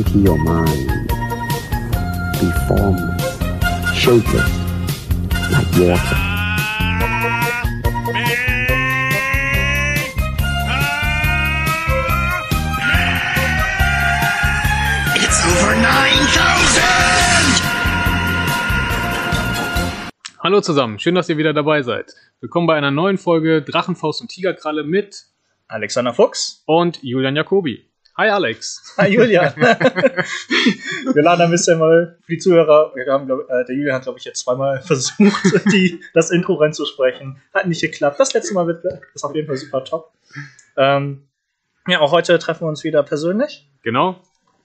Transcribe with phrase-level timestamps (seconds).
[0.00, 1.08] empty your mind.
[2.40, 3.22] Be formless,
[3.94, 4.50] shapeless,
[5.52, 6.18] like water.
[15.16, 16.82] It's over 9000!
[20.42, 22.14] Hallo zusammen, schön, dass ihr wieder dabei seid.
[22.40, 25.26] Willkommen bei einer neuen Folge Drachenfaust und Tigerkralle mit
[25.68, 26.62] Alexander Fuchs.
[26.64, 27.89] und Julian Jacobi.
[28.16, 28.94] Hi Alex.
[28.98, 29.54] Hi Julian.
[29.56, 32.92] wir laden ein bisschen mal für die Zuhörer.
[32.94, 36.54] Wir haben, glaub, äh, der Julian hat, glaube ich, jetzt zweimal versucht, die, das Intro
[36.54, 37.40] reinzusprechen.
[37.54, 38.18] Hat nicht geklappt.
[38.18, 40.12] Das letzte Mal wird, ist auf jeden Fall super top.
[40.76, 41.28] Ähm,
[41.86, 43.70] ja, auch heute treffen wir uns wieder persönlich.
[43.82, 44.20] Genau.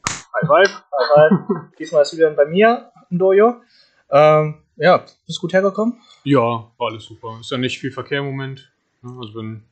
[0.07, 0.69] High five.
[0.69, 1.77] High five.
[1.77, 3.61] Diesmal ist Julian bei mir im Dojo.
[4.09, 6.01] Ähm, ja, bist gut hergekommen?
[6.23, 7.37] Ja, war alles super.
[7.39, 8.71] Ist ja nicht viel Verkehr im Moment.
[9.03, 9.63] Also bin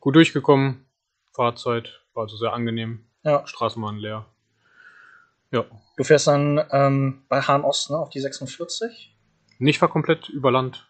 [0.00, 0.84] gut durchgekommen.
[1.32, 3.06] Fahrzeit war also sehr angenehm.
[3.24, 3.46] Ja.
[3.46, 4.26] Straßen waren leer.
[5.50, 5.64] Ja.
[5.96, 9.14] Du fährst dann ähm, bei Hahn Ost ne, auf die 46.
[9.58, 10.88] Nicht war komplett über Land.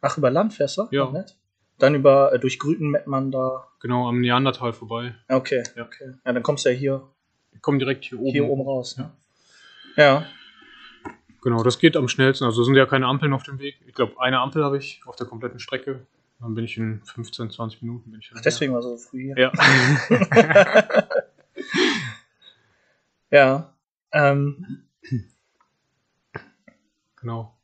[0.00, 0.88] Ach, über Land fährst du?
[0.90, 1.10] Ja.
[1.10, 1.36] Nett.
[1.78, 3.66] Dann über äh, durch Grüten Mettmann da.
[3.80, 5.14] Genau am Neandertal vorbei.
[5.28, 5.84] Okay, Ja.
[5.84, 6.12] okay.
[6.24, 7.08] Ja, dann kommst du ja hier,
[7.52, 8.30] Ich komme direkt hier oben.
[8.32, 8.96] hier oben raus.
[8.98, 9.10] Ne?
[9.96, 10.26] Ja.
[11.42, 12.44] Genau, das geht am schnellsten.
[12.44, 13.80] Also sind ja keine Ampeln auf dem Weg.
[13.86, 16.06] Ich glaube, eine Ampel habe ich auf der kompletten Strecke.
[16.40, 18.10] Dann bin ich in 15, 20 Minuten.
[18.10, 19.36] Bin ich Ach, deswegen war so früh hier.
[19.38, 19.52] Ja.
[23.32, 23.74] Ja.
[24.12, 24.84] Ähm,
[27.22, 27.56] Genau.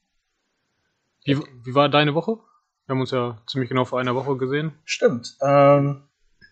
[1.24, 2.38] Wie, wie war deine Woche?
[2.86, 4.72] Wir haben uns ja ziemlich genau vor einer Woche gesehen.
[4.84, 5.36] stimmt.
[5.42, 6.04] Ähm,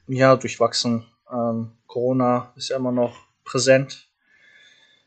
[0.08, 1.06] ja, durchwachsen.
[1.33, 4.08] Ähm, Corona ist ja immer noch präsent.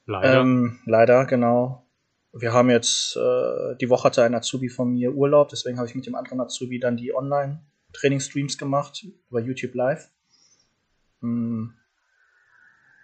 [0.06, 0.40] Leider.
[0.40, 1.86] Ähm, leider, genau.
[2.32, 5.96] Wir haben jetzt, äh, die Woche hatte ein Azubi von mir Urlaub, deswegen habe ich
[5.96, 10.10] mit dem anderen Azubi dann die Online-Training-Streams gemacht über YouTube Live.
[11.22, 11.74] Hm.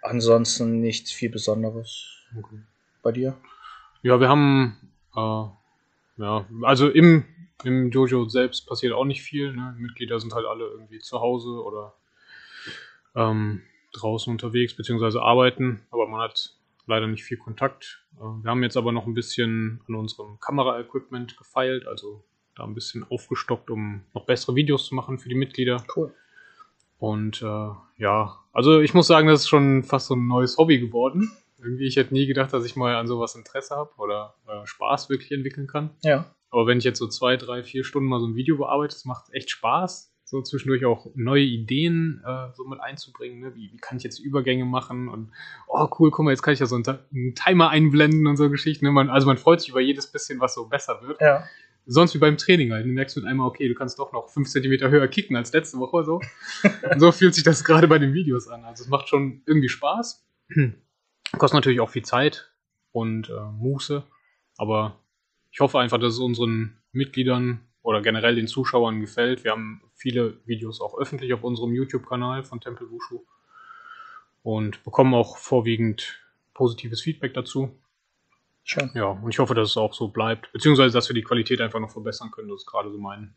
[0.06, 2.06] Ansonsten nichts viel Besonderes.
[2.38, 2.60] Okay.
[3.02, 3.36] Bei dir?
[4.02, 4.76] Ja, wir haben,
[5.16, 5.46] äh,
[6.18, 7.24] ja, also im,
[7.64, 9.52] im Dojo selbst passiert auch nicht viel.
[9.52, 9.74] Ne?
[9.76, 11.94] Die Mitglieder sind halt alle irgendwie zu Hause oder
[13.16, 13.62] ähm,
[13.94, 16.54] draußen unterwegs, beziehungsweise arbeiten, aber man hat
[16.86, 18.04] leider nicht viel Kontakt.
[18.16, 22.22] Äh, wir haben jetzt aber noch ein bisschen an unserem Kamera-Equipment gefeilt, also
[22.54, 25.84] da ein bisschen aufgestockt, um noch bessere Videos zu machen für die Mitglieder.
[25.94, 26.14] Cool.
[26.98, 30.78] Und äh, ja, also ich muss sagen, das ist schon fast so ein neues Hobby
[30.78, 31.30] geworden.
[31.58, 35.08] Irgendwie, ich hätte nie gedacht, dass ich mal an sowas Interesse habe oder äh, Spaß
[35.10, 35.90] wirklich entwickeln kann.
[36.02, 36.26] Ja.
[36.50, 39.04] Aber wenn ich jetzt so zwei, drei, vier Stunden mal so ein Video bearbeite, das
[39.04, 43.40] macht echt Spaß, so zwischendurch auch neue Ideen äh, so mit einzubringen.
[43.40, 43.54] Ne?
[43.54, 45.08] Wie, wie kann ich jetzt Übergänge machen?
[45.08, 45.30] Und
[45.68, 48.50] oh cool, guck mal, jetzt kann ich ja so einen, einen Timer einblenden und so
[48.50, 48.86] Geschichten.
[48.86, 48.90] Ne?
[48.90, 51.20] Man, also man freut sich über jedes bisschen, was so besser wird.
[51.20, 51.44] Ja.
[51.88, 52.84] Sonst wie beim Training halt.
[52.84, 55.78] Du merkst mit einmal, okay, du kannst doch noch 5 cm höher kicken als letzte
[55.78, 56.20] Woche so.
[56.90, 58.64] Und so fühlt sich das gerade bei den Videos an.
[58.64, 60.26] Also es macht schon irgendwie Spaß.
[61.38, 62.50] Kostet natürlich auch viel Zeit
[62.92, 64.04] und äh, Muße.
[64.56, 64.98] Aber
[65.50, 69.44] ich hoffe einfach, dass es unseren Mitgliedern oder generell den Zuschauern gefällt.
[69.44, 73.24] Wir haben viele Videos auch öffentlich auf unserem YouTube-Kanal von Tempel Wushu
[74.42, 76.20] und bekommen auch vorwiegend
[76.54, 77.78] positives Feedback dazu.
[78.68, 78.90] Schön.
[78.94, 80.52] Ja, und ich hoffe, dass es auch so bleibt.
[80.52, 82.48] Beziehungsweise, dass wir die Qualität einfach noch verbessern können.
[82.48, 83.32] Das ist gerade so mein,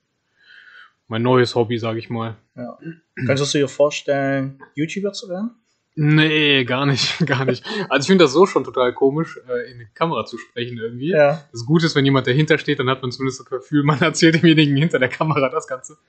[1.08, 2.36] mein neues Hobby, sage ich mal.
[2.56, 2.80] Ja.
[3.28, 5.52] Könntest du dir vorstellen, YouTuber zu werden?
[5.94, 7.64] Nee, gar nicht, gar nicht.
[7.90, 11.12] Also ich finde das so schon total komisch, äh, in die Kamera zu sprechen irgendwie.
[11.12, 11.48] Ja.
[11.52, 14.34] Das Gute ist, wenn jemand dahinter steht, dann hat man zumindest das Gefühl, man erzählt
[14.34, 16.00] demjenigen hinter der Kamera das Ganze.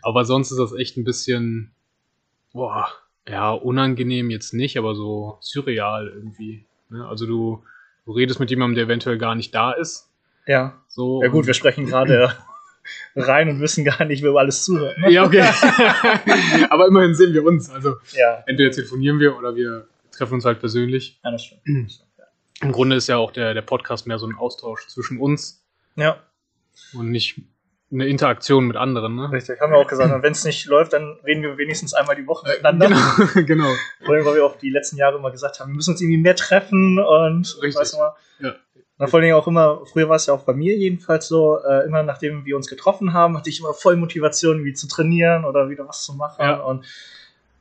[0.00, 1.72] Aber sonst ist das echt ein bisschen,
[2.54, 2.88] boah,
[3.28, 6.64] ja, unangenehm jetzt nicht, aber so surreal irgendwie.
[6.88, 7.06] Ne?
[7.06, 7.62] Also du,
[8.06, 10.08] du redest mit jemandem, der eventuell gar nicht da ist.
[10.46, 10.80] Ja.
[10.88, 12.32] So, Ja gut, wir sprechen gerade
[13.14, 14.96] rein und wissen gar nicht, wer über alles zuhört.
[14.98, 15.10] Ne?
[15.10, 15.42] Ja, okay.
[16.70, 17.68] aber immerhin sehen wir uns.
[17.68, 18.42] Also Ja.
[18.46, 21.18] entweder telefonieren wir oder wir treffen uns halt persönlich.
[21.24, 22.00] Ja, das stimmt.
[22.62, 25.62] Im Grunde ist ja auch der, der Podcast mehr so ein Austausch zwischen uns
[25.96, 26.22] Ja,
[26.94, 27.40] und nicht
[27.92, 29.14] eine Interaktion mit anderen.
[29.14, 29.30] Ne?
[29.30, 29.60] richtig.
[29.60, 30.12] Haben wir auch gesagt.
[30.12, 32.88] Und wenn es nicht läuft, dann reden wir wenigstens einmal die Woche miteinander.
[32.88, 33.70] Genau, genau.
[34.04, 36.18] Vor allem, weil wir auch die letzten Jahre immer gesagt haben, wir müssen uns irgendwie
[36.18, 37.76] mehr treffen und Richtig.
[37.76, 38.16] weißt du mal.
[38.40, 38.54] Ja.
[38.98, 41.84] Na, vor allem auch immer, früher war es ja auch bei mir jedenfalls so, äh,
[41.84, 45.68] immer nachdem wir uns getroffen haben, hatte ich immer voll Motivation, wie zu trainieren oder
[45.68, 46.40] wieder was zu machen.
[46.40, 46.56] Ja.
[46.56, 46.86] Und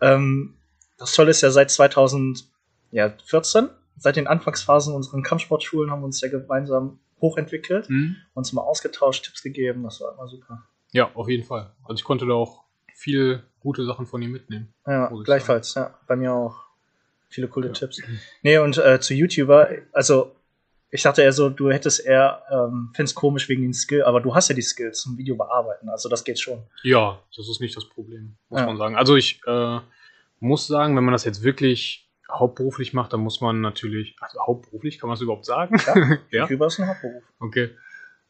[0.01, 0.55] ähm,
[0.97, 6.29] das Tolle ist ja seit 2014, seit den Anfangsphasen unserer Kampfsportschulen haben wir uns ja
[6.29, 6.99] gemeinsam
[7.29, 8.15] hochentwickelt, Hm?
[8.33, 10.63] uns mal ausgetauscht, Tipps gegeben, das war immer super.
[10.91, 11.71] Ja, auf jeden Fall.
[11.83, 12.63] Also ich konnte da auch
[12.93, 14.73] viel gute Sachen von ihm mitnehmen.
[14.87, 15.93] Ja, gleichfalls, ja.
[16.07, 16.63] Bei mir auch.
[17.27, 18.01] Viele coole Tipps.
[18.43, 20.35] Nee, und äh, zu YouTuber, also
[20.91, 24.33] ich dachte eher so, du hättest eher, ähm, findest komisch wegen den Skill, aber du
[24.33, 26.63] hast ja die Skills zum Video bearbeiten, also das geht schon.
[26.83, 28.67] Ja, das ist nicht das Problem, muss Ja.
[28.67, 28.95] man sagen.
[28.95, 29.79] Also ich äh,
[30.39, 34.99] muss sagen, wenn man das jetzt wirklich hauptberuflich macht, dann muss man natürlich, also hauptberuflich,
[34.99, 35.77] kann man es überhaupt sagen?
[36.31, 37.23] Ja, YouTuber ist ein Hauptberuf.
[37.39, 37.69] Okay.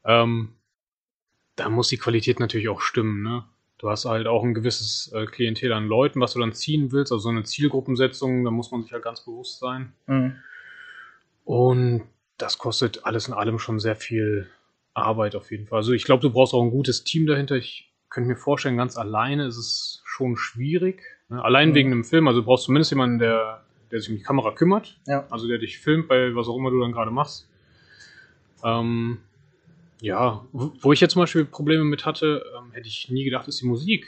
[0.03, 0.55] Ähm,
[1.55, 3.45] da muss die Qualität natürlich auch stimmen, ne?
[3.77, 7.11] Du hast halt auch ein gewisses äh, Klientel an Leuten, was du dann ziehen willst,
[7.11, 9.93] also so eine Zielgruppensetzung, da muss man sich halt ganz bewusst sein.
[10.07, 10.35] Mhm.
[11.43, 12.03] Und
[12.37, 14.49] das kostet alles in allem schon sehr viel
[14.93, 15.77] Arbeit auf jeden Fall.
[15.77, 17.55] Also ich glaube, du brauchst auch ein gutes Team dahinter.
[17.55, 21.01] Ich könnte mir vorstellen, ganz alleine ist es schon schwierig.
[21.29, 21.43] Ne?
[21.43, 21.75] Allein Mhm.
[21.75, 24.99] wegen einem Film, also du brauchst zumindest jemanden, der, der sich um die Kamera kümmert.
[25.07, 25.27] Ja.
[25.29, 27.47] Also der dich filmt bei was auch immer du dann gerade machst.
[28.63, 29.19] Ähm,
[30.01, 33.61] ja, wo ich jetzt zum Beispiel Probleme mit hatte, ähm, hätte ich nie gedacht, ist
[33.61, 34.07] die Musik.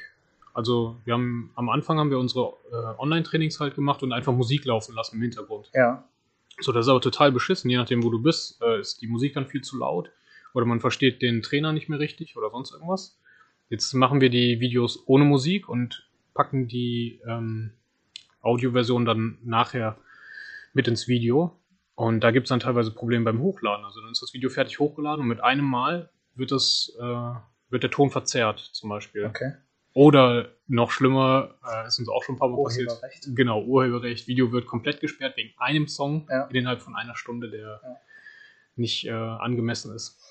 [0.54, 4.66] Also wir haben am Anfang haben wir unsere äh, Online-Trainings halt gemacht und einfach Musik
[4.66, 5.70] laufen lassen im Hintergrund.
[5.74, 6.04] Ja.
[6.60, 9.36] So, das ist aber total beschissen, je nachdem, wo du bist, äh, ist die Musik
[9.36, 10.12] dann viel zu laut
[10.54, 13.20] oder man versteht den Trainer nicht mehr richtig oder sonst irgendwas.
[13.70, 17.72] Jetzt machen wir die Videos ohne Musik und packen die ähm,
[18.42, 19.98] Audioversion dann nachher
[20.74, 21.60] mit ins Video.
[21.96, 23.84] Und da gibt es dann teilweise Probleme beim Hochladen.
[23.86, 27.04] Also dann ist das Video fertig hochgeladen und mit einem Mal wird das, äh,
[27.70, 29.26] wird der Ton verzerrt, zum Beispiel.
[29.26, 29.54] Okay.
[29.94, 32.90] Oder noch schlimmer, äh, ist uns auch schon ein paar Mal passiert.
[32.92, 33.28] Urheberrecht.
[33.36, 34.28] Genau, Urheberrecht.
[34.28, 36.44] Video wird komplett gesperrt wegen einem Song Ja.
[36.54, 37.96] innerhalb von einer Stunde, der Ja.
[38.76, 40.22] nicht äh, angemessen ist.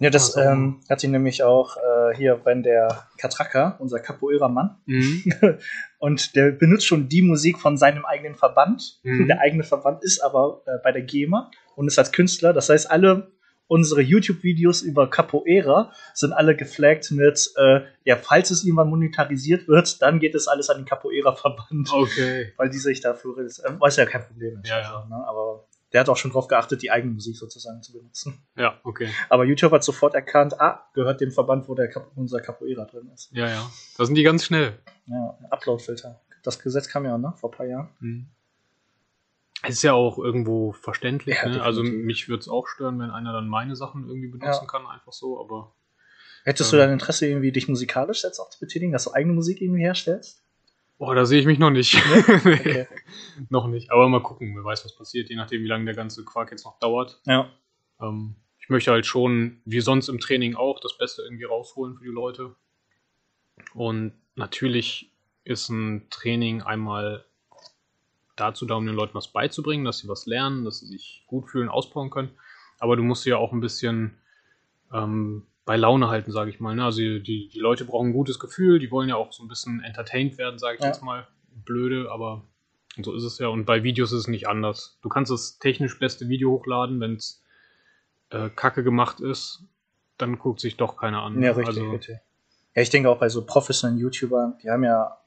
[0.00, 4.76] Ja, das Also- ähm, hat ihn nämlich auch äh, hier, wenn der Katraka, unser Capoeira-Mann,
[4.86, 5.22] Mhm.
[5.98, 9.00] und der benutzt schon die Musik von seinem eigenen Verband.
[9.02, 9.26] Mhm.
[9.26, 12.52] Der eigene Verband ist aber äh, bei der GEMA und ist als Künstler.
[12.52, 13.32] Das heißt, alle
[13.70, 20.00] unsere YouTube-Videos über Capoeira sind alle geflaggt mit, äh, ja, falls es irgendwann monetarisiert wird,
[20.00, 22.52] dann geht es alles an den Capoeira-Verband, Okay.
[22.56, 23.48] weil die sich dafür, äh,
[23.78, 24.70] was ja kein Problem ist.
[24.70, 24.94] Ja, ja.
[24.94, 25.22] Also, ne?
[25.26, 28.42] Aber der hat auch schon darauf geachtet, die eigene Musik sozusagen zu benutzen.
[28.56, 29.08] Ja, okay.
[29.28, 33.10] Aber YouTube hat sofort erkannt, ah, gehört dem Verband, wo der Cap unser Capoeira drin
[33.14, 33.30] ist.
[33.32, 33.70] Ja, ja.
[33.96, 34.78] Da sind die ganz schnell.
[35.06, 36.20] Ja, Upload-Filter.
[36.42, 37.88] Das Gesetz kam ja, ne, vor ein paar Jahren.
[38.00, 38.26] Mhm.
[39.62, 41.36] Es ist ja auch irgendwo verständlich.
[41.42, 41.62] Ja, ne?
[41.62, 44.66] Also mich würde es auch stören, wenn einer dann meine Sachen irgendwie benutzen Ja.
[44.66, 45.72] kann, einfach so, aber
[46.44, 46.78] Hättest Ja.
[46.78, 49.82] du dein Interesse, irgendwie dich musikalisch jetzt auch zu betätigen, dass du eigene Musik irgendwie
[49.82, 50.42] herstellst?
[50.98, 51.94] Boah, da sehe ich mich noch nicht.
[52.28, 52.86] Okay.
[53.50, 53.90] noch nicht.
[53.90, 56.64] Aber mal gucken, wer weiß, was passiert, je nachdem, wie lange der ganze Quark jetzt
[56.64, 57.20] noch dauert.
[57.24, 57.50] Ja.
[58.00, 62.04] Ähm, ich möchte halt schon, wie sonst im Training auch, das Beste irgendwie rausholen für
[62.04, 62.56] die Leute.
[63.74, 65.12] Und natürlich
[65.44, 67.24] ist ein Training einmal
[68.36, 71.48] dazu da, um den Leuten was beizubringen, dass sie was lernen, dass sie sich gut
[71.48, 72.30] fühlen, ausbauen können.
[72.78, 74.18] Aber du musst sie ja auch ein bisschen
[74.92, 76.74] ähm, bei Laune halten, sage ich mal.
[76.74, 76.82] Ne?
[76.82, 79.82] Also die, die Leute brauchen ein gutes Gefühl, die wollen ja auch so ein bisschen
[79.84, 80.86] entertained werden, sage ich Ja.
[80.86, 81.28] jetzt mal.
[81.66, 82.42] Blöde, aber
[83.02, 83.48] so ist es ja.
[83.48, 84.98] Und bei Videos ist es nicht anders.
[85.02, 87.44] Du kannst das technisch beste Video hochladen, wenn es
[88.30, 89.62] äh, kacke gemacht ist,
[90.16, 91.42] dann guckt sich doch keiner an.
[91.42, 92.16] Ja, richtig, also, richtig.
[92.74, 95.18] Ja, ich denke auch bei so professionellen YouTubern, die haben ja,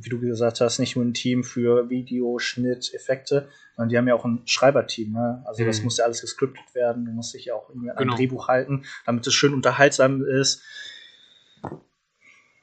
[0.00, 4.06] wie du gesagt hast, nicht nur ein Team für Video, Schnitt, Effekte, sondern die haben
[4.08, 5.12] ja auch ein Schreiberteam.
[5.12, 5.42] Ne?
[5.44, 5.84] Also das Mhm.
[5.84, 8.16] muss ja alles gescriptet werden, du musst dich ja auch irgendwie an ein Genau.
[8.16, 10.62] Drehbuch halten, damit es schön unterhaltsam ist.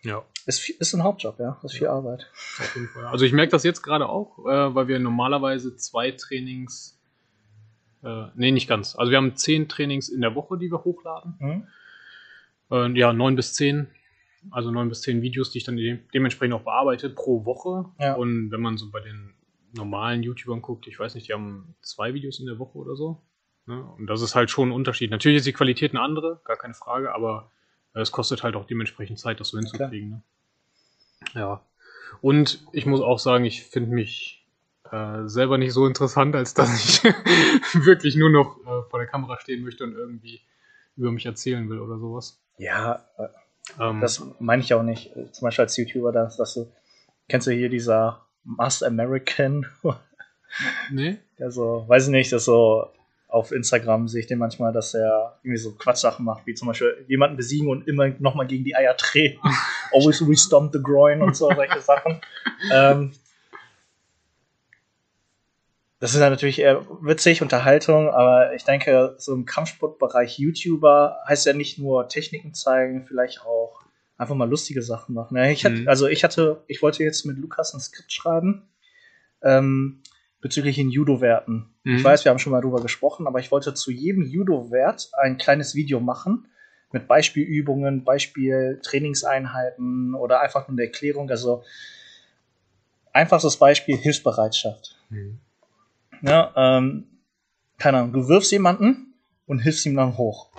[0.04, 0.24] ja.
[0.46, 1.58] Ist, ist ein Hauptjob, ja.
[1.64, 2.30] Das ist viel Arbeit.
[2.60, 3.08] Auf jeden Fall.
[3.08, 7.00] Also ich merke das jetzt gerade auch, äh, weil wir normalerweise zwei Trainings,
[8.04, 8.96] äh, nee, nicht ganz.
[8.96, 11.34] Also wir haben zehn Trainings in der Woche, die wir hochladen.
[11.40, 11.68] Mhm.
[12.72, 13.88] Äh, ja, neun bis zehn,
[14.52, 17.86] also neun bis zehn Videos, die ich dann de dementsprechend auch bearbeite pro Woche.
[18.00, 18.16] Ja.
[18.16, 19.34] Und wenn man so bei den
[19.74, 23.22] normalen YouTubern guckt, ich weiß nicht, die haben zwei Videos in der Woche oder so.
[23.66, 23.84] Ne?
[23.98, 25.12] Und das ist halt schon ein Unterschied.
[25.12, 27.52] Natürlich ist die Qualität eine andere, gar keine Frage, aber
[27.94, 30.10] äh, es kostet halt auch dementsprechend Zeit, das so hinzukriegen.
[30.10, 30.24] Ne?
[31.34, 31.66] Ja.
[32.22, 34.46] Und ich muss auch sagen, ich finde mich
[34.92, 37.04] äh, selber nicht so interessant, als dass ich
[37.86, 40.42] wirklich nur noch äh, vor der Kamera stehen möchte und irgendwie
[40.96, 42.42] über mich erzählen will oder sowas.
[42.58, 43.28] Ja, äh,
[43.80, 45.12] Ähm, das meine ich auch nicht.
[45.32, 46.72] Zum Beispiel als YouTuber, dass, dass du,
[47.28, 49.66] kennst du hier dieser Must American?
[50.92, 51.18] nee?
[51.40, 52.90] Also, weiß ich nicht, dass so
[53.28, 57.04] auf Instagram sehe ich den manchmal, dass er irgendwie so Quatschsachen macht, wie zum Beispiel
[57.08, 59.40] jemanden besiegen und immer nochmal gegen die Eier treten.
[59.92, 62.22] Always restomp the groin und so, solche Sachen.
[62.72, 63.12] Ähm,
[66.00, 71.46] das ist ja natürlich eher witzig, Unterhaltung, aber ich denke, so im Kampfsportbereich YouTuber heißt
[71.46, 73.82] ja nicht nur Techniken zeigen, vielleicht auch
[74.18, 75.38] einfach mal lustige Sachen machen.
[75.38, 75.88] Ja, Ich hatte, Mhm.
[75.88, 78.68] Also ich hatte, ich wollte jetzt mit Lukas ein Skript schreiben
[79.42, 80.02] ähm,
[80.42, 81.74] bezüglich den Judo-Werten.
[81.84, 81.98] Mhm.
[81.98, 85.38] Ich weiß, wir haben schon mal drüber gesprochen, aber ich wollte zu jedem Judo-Wert ein
[85.38, 86.48] kleines Video machen
[86.92, 91.30] mit Beispielübungen, Beispiel-Trainingseinheiten oder einfach nur eine Erklärung.
[91.30, 91.64] Also
[93.12, 94.98] einfachstes Beispiel Hilfsbereitschaft.
[95.10, 95.40] Mhm.
[96.22, 97.06] Ja, ähm,
[97.78, 99.14] keine Ahnung, du wirfst jemanden
[99.48, 100.50] und hilfst ihm dann hoch.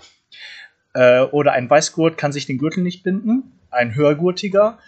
[0.95, 4.79] Äh, oder ein Weißgurt kann sich den Gürtel nicht binden, ein höhergurtiger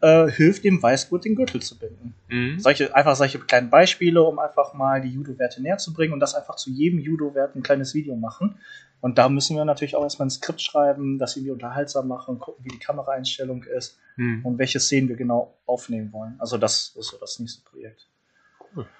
[0.00, 2.14] äh, hilft dem Weißgurt den Gürtel zu binden.
[2.28, 2.58] Mhm.
[2.58, 6.34] Solche, einfach solche kleinen Beispiele, um einfach mal die Judo-Werte näher zu bringen und das
[6.34, 8.56] einfach zu jedem Judo-Wert ein kleines Video machen.
[9.00, 12.64] Und da müssen wir natürlich auch erstmal ein Skript schreiben, das irgendwie unterhaltsam machen, gucken,
[12.64, 14.44] wie die Kameraeinstellung ist Mhm.
[14.44, 16.34] und welche Szenen wir genau aufnehmen wollen.
[16.38, 18.06] Also das ist so das nächste Projekt.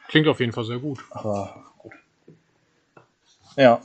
[0.08, 1.04] Klingt auf jeden Fall sehr gut.
[1.10, 1.92] Aber gut.
[3.56, 3.80] Ja.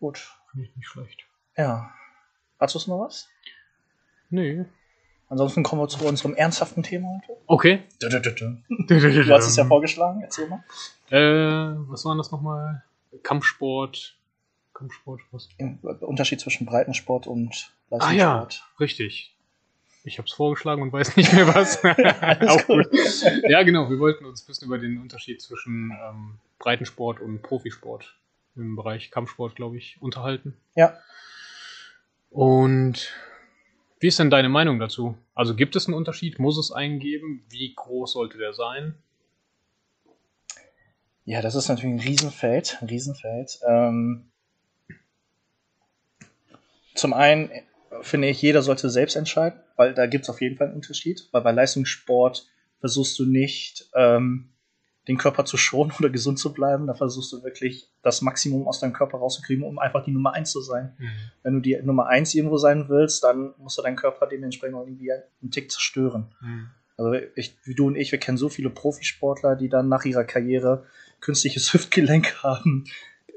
[0.00, 0.18] Gut.
[0.50, 1.24] Finde ich nicht schlecht.
[1.56, 1.92] Ja.
[2.60, 3.28] Hast du noch was?
[4.30, 4.64] Nee.
[5.28, 7.38] Ansonsten kommen wir zu unserem ernsthaften Thema heute.
[7.46, 7.82] Okay.
[8.00, 10.64] Du Du hast es ja vorgeschlagen, erzähl mal.
[11.10, 12.82] Äh, was war das nochmal?
[13.22, 14.16] Kampfsport.
[14.72, 15.48] Kampfsport, was?
[15.58, 18.80] Im Unterschied zwischen Breitensport und Ah ja, Leistungssport.
[18.80, 19.34] richtig.
[20.08, 21.84] Ich habe es vorgeschlagen und weiß nicht mehr was.
[21.84, 22.88] Auch gut.
[23.48, 23.90] Ja, genau.
[23.90, 28.16] Wir wollten uns ein bisschen über den Unterschied zwischen ähm, Breitensport und Profisport
[28.56, 30.56] im Bereich Kampfsport, glaube ich, unterhalten.
[30.74, 30.98] Ja.
[32.30, 33.12] Und
[34.00, 35.16] wie ist denn deine Meinung dazu?
[35.34, 36.38] Also gibt es einen Unterschied?
[36.38, 37.44] Muss es einen geben?
[37.50, 38.94] Wie groß sollte der sein?
[41.26, 42.78] Ja, das ist natürlich ein Riesenfeld.
[42.80, 43.60] Ein Riesenfeld.
[43.68, 44.30] Ähm,
[46.94, 47.50] zum einen
[48.02, 51.28] finde ich, jeder sollte selbst entscheiden, weil da gibt es auf jeden Fall einen Unterschied.
[51.32, 52.46] Weil bei Leistungssport
[52.80, 54.50] versuchst du nicht, ähm,
[55.08, 56.86] den Körper zu schonen oder gesund zu bleiben.
[56.86, 60.52] Da versuchst du wirklich das Maximum aus deinem Körper rauszukriegen, um einfach die Nummer eins
[60.52, 60.94] zu sein.
[61.42, 64.86] Wenn du die Nummer eins irgendwo sein willst, dann musst du deinen Körper dementsprechend auch
[64.86, 66.34] irgendwie einen Tick zerstören.
[66.40, 66.70] Mhm.
[66.96, 70.24] Also ich, wie du und ich, wir kennen so viele Profisportler, die dann nach ihrer
[70.24, 70.84] Karriere
[71.20, 72.84] künstliches Hüftgelenk haben.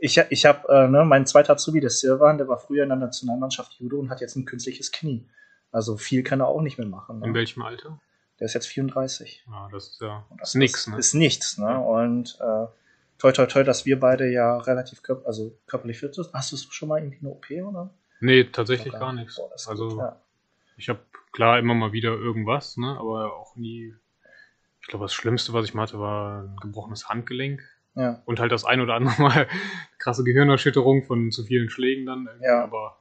[0.04, 2.98] Ich, ich habe, äh, ne, mein zweiter Azubi, der Silvan, der war früher in der
[2.98, 5.28] Nationalmannschaft Judo und hat jetzt ein künstliches Knie.
[5.72, 7.22] Also viel kann er auch nicht mehr machen.
[7.24, 7.36] In Ne?
[7.38, 8.00] welchem Alter?
[8.40, 9.46] Der ist jetzt 34.
[9.48, 10.98] Ja, das ist ja das ist nix, ne?
[10.98, 11.80] Ist nichts, ne?
[11.80, 12.66] Und äh,
[13.20, 16.34] toi toi toi, dass wir beide ja relativ körp also körperlich fit sind.
[16.34, 17.92] Hast du schon mal irgendwie eine OP oder?
[18.20, 19.36] Nee, tatsächlich gar nichts.
[19.36, 20.20] Boah, Also gut, ja.
[20.78, 21.00] ich habe
[21.32, 22.98] klar immer mal wieder irgendwas, ne?
[23.00, 23.94] aber auch nie.
[24.82, 27.62] Ich glaube, das Schlimmste, was ich mal hatte, war ein gebrochenes Handgelenk.
[27.96, 28.22] Ja.
[28.26, 29.48] Und halt das ein oder andere Mal
[30.00, 32.30] krasse Gehirnerschütterung von zu vielen Schlägen dann.
[32.42, 32.64] Ja.
[32.64, 32.98] Aber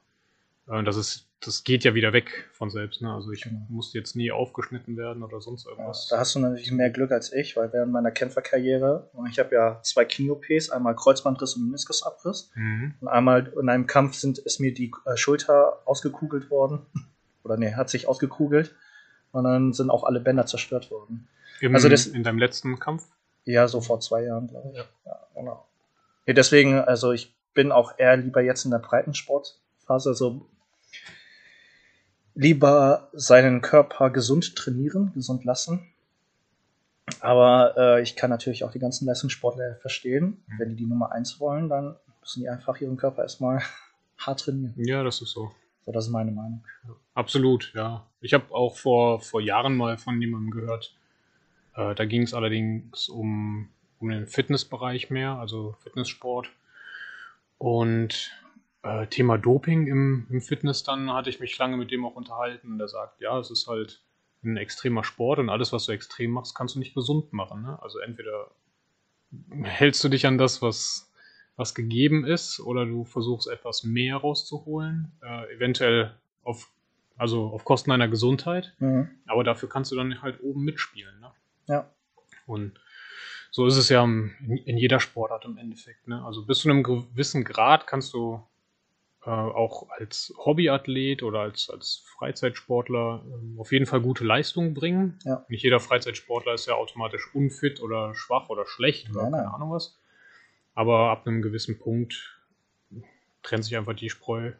[0.69, 3.01] äh, das ist, das geht ja wieder weg von selbst.
[3.01, 3.13] Ne?
[3.13, 3.61] Also ich Genau.
[3.71, 6.09] musste jetzt nie aufgeschnitten werden oder sonst Ja, irgendwas.
[6.09, 9.55] da hast du natürlich mehr Glück als ich, weil während meiner Kämpferkarriere, und ich habe
[9.55, 12.51] ja zwei Knie-OPs, einmal Kreuzbandriss und Meniskusabriss.
[12.55, 12.95] Mhm.
[13.01, 16.81] Und einmal in einem Kampf sind, ist mir die äh, Schulter ausgekugelt worden.
[17.45, 18.75] Oder nee, hat sich ausgekugelt.
[19.33, 21.29] Und dann sind auch alle Bänder zerstört worden.
[21.61, 23.05] Im, Also das- in deinem letzten Kampf?
[23.45, 24.77] Ja, so vor zwei Jahren, glaube ich.
[24.77, 24.87] Ja.
[25.35, 25.67] genau.
[26.27, 30.47] Ja, deswegen, also ich bin auch eher lieber jetzt in der Breitensportphase, also
[32.35, 35.87] lieber seinen Körper gesund trainieren, gesund lassen.
[37.21, 40.43] Aber äh, ich kann natürlich auch die ganzen Leistungssportler verstehen.
[40.47, 40.59] Mhm.
[40.59, 43.63] Wenn die die Nummer eins wollen, dann müssen die einfach ihren Körper erstmal
[44.19, 44.75] hart trainieren.
[44.77, 45.51] Ja, das ist so.
[45.85, 46.63] So, das ist meine Meinung.
[47.15, 48.07] Absolut, ja.
[48.21, 50.95] Ich habe auch vor, vor Jahren mal von jemandem gehört,
[51.75, 56.49] äh, da ging es allerdings um, um den Fitnessbereich mehr, also Fitnesssport.
[57.59, 58.33] Und
[58.83, 62.73] äh, Thema Doping im, im Fitness, dann hatte ich mich lange mit dem auch unterhalten.
[62.73, 64.03] Und der sagt, ja, es ist halt
[64.43, 67.62] ein extremer Sport und alles, was du extrem machst, kannst du nicht gesund machen.
[67.62, 67.79] Ne?
[67.83, 68.50] Also entweder
[69.62, 71.12] hältst du dich an das, was,
[71.57, 76.71] was gegeben ist, oder du versuchst etwas mehr rauszuholen, äh, eventuell auf,
[77.19, 79.11] also auf Kosten deiner Gesundheit, Mhm.
[79.27, 81.21] aber dafür kannst du dann halt oben mitspielen.
[81.21, 81.31] Ne?
[81.71, 81.89] Ja.
[82.47, 82.81] Und
[83.50, 86.09] so ist es ja in, jeder Sportart im Endeffekt.
[86.09, 86.23] Ne?
[86.25, 88.43] Also bis zu einem gewissen Grad kannst du
[89.25, 95.19] äh, auch als Hobbyathlet oder als, als Freizeitsportler ähm, auf jeden Fall gute Leistungen bringen.
[95.25, 95.45] Ja.
[95.49, 99.43] Nicht jeder Freizeitsportler ist ja automatisch unfit oder schwach oder schlecht oder Nein, nein.
[99.43, 99.99] keine Ahnung was.
[100.75, 102.41] Aber ab einem gewissen Punkt
[103.43, 104.53] trennt sich einfach die Spreu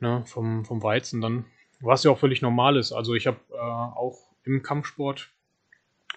[0.00, 1.46] ne, vom, vom Weizen dann.
[1.80, 2.92] Was ja auch völlig normal ist.
[2.92, 5.33] Also ich habe äh, auch im Kampfsport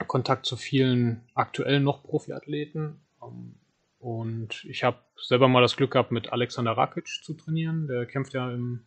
[0.06, 3.02] Kontakt zu vielen aktuell noch Profiathleten.
[3.22, 3.56] Ähm,
[4.00, 7.88] und ich habe selber mal das Glück gehabt, mit Alexander Rakic zu trainieren.
[7.88, 8.86] Der kämpft ja im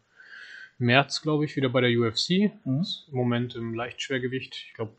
[0.79, 2.53] März, glaube ich, wieder bei der UFC.
[2.65, 2.81] Mhm.
[2.81, 4.55] Ist Im Moment im Leichtschwergewicht.
[4.69, 4.97] Ich glaube,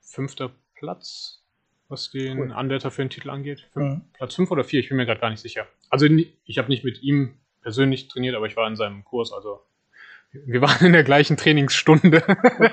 [0.00, 1.42] fünfter Platz,
[1.88, 2.52] was den Cool.
[2.52, 3.68] Anwärter für den Titel angeht.
[3.72, 4.00] Fünf, Mhm.
[4.12, 5.66] Platz 5 oder 4, ich bin mir gerade gar nicht sicher.
[5.88, 9.60] Also ich habe nicht mit ihm persönlich trainiert, aber ich war in seinem Kurs, also
[10.32, 12.22] wir waren in der gleichen Trainingsstunde.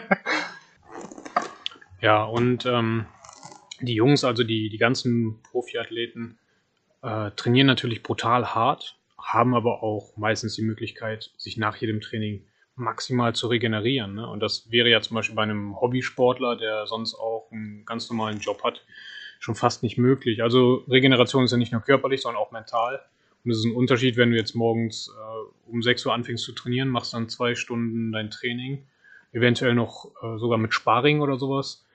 [2.01, 3.05] ja, und ähm,
[3.79, 6.38] die Jungs, also die, die ganzen Profiathleten,
[7.01, 12.46] äh, trainieren natürlich brutal hart, haben aber auch meistens die Möglichkeit, sich nach jedem Training
[12.75, 14.15] maximal zu regenerieren.
[14.15, 14.27] Ne?
[14.27, 18.39] Und das wäre ja zum Beispiel bei einem Hobbysportler, der sonst auch einen ganz normalen
[18.39, 18.84] Job hat,
[19.39, 20.43] schon fast nicht möglich.
[20.43, 23.01] Also Regeneration ist ja nicht nur körperlich, sondern auch mental.
[23.43, 26.51] Und es ist ein Unterschied, wenn du jetzt morgens äh, um 6 Uhr anfängst zu
[26.53, 28.86] trainieren, machst dann zwei Stunden dein Training,
[29.31, 31.86] eventuell noch äh, sogar mit Sparring oder sowas.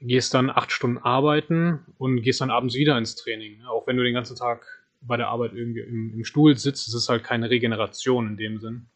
[0.00, 3.58] Gehst dann acht Stunden arbeiten und gehst dann abends wieder ins Training.
[3.58, 3.70] Ne?
[3.70, 4.66] Auch wenn du den ganzen Tag
[5.00, 8.60] bei der Arbeit irgendwie im, im Stuhl sitzt, es ist halt keine Regeneration in dem
[8.60, 8.86] Sinn.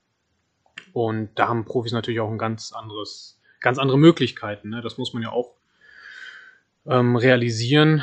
[0.93, 4.71] Und da haben Profis natürlich auch ein ganz anderes, ganz andere Möglichkeiten.
[4.71, 4.83] Ne?
[4.83, 5.55] Das muss man ja auch
[6.87, 8.03] ähm, realisieren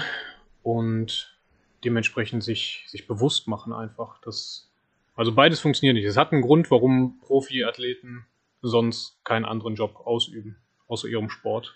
[0.63, 1.37] und
[1.83, 4.19] dementsprechend sich, sich bewusst machen einfach.
[4.21, 4.71] Dass,
[5.15, 6.05] also beides funktioniert nicht.
[6.05, 8.25] Es hat einen Grund, warum Profiathleten
[8.61, 11.75] sonst keinen anderen Job ausüben, außer ihrem Sport.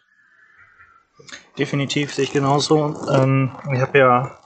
[1.57, 2.95] Definitiv sehe ich genauso.
[3.11, 4.37] Ähm, ich habe ja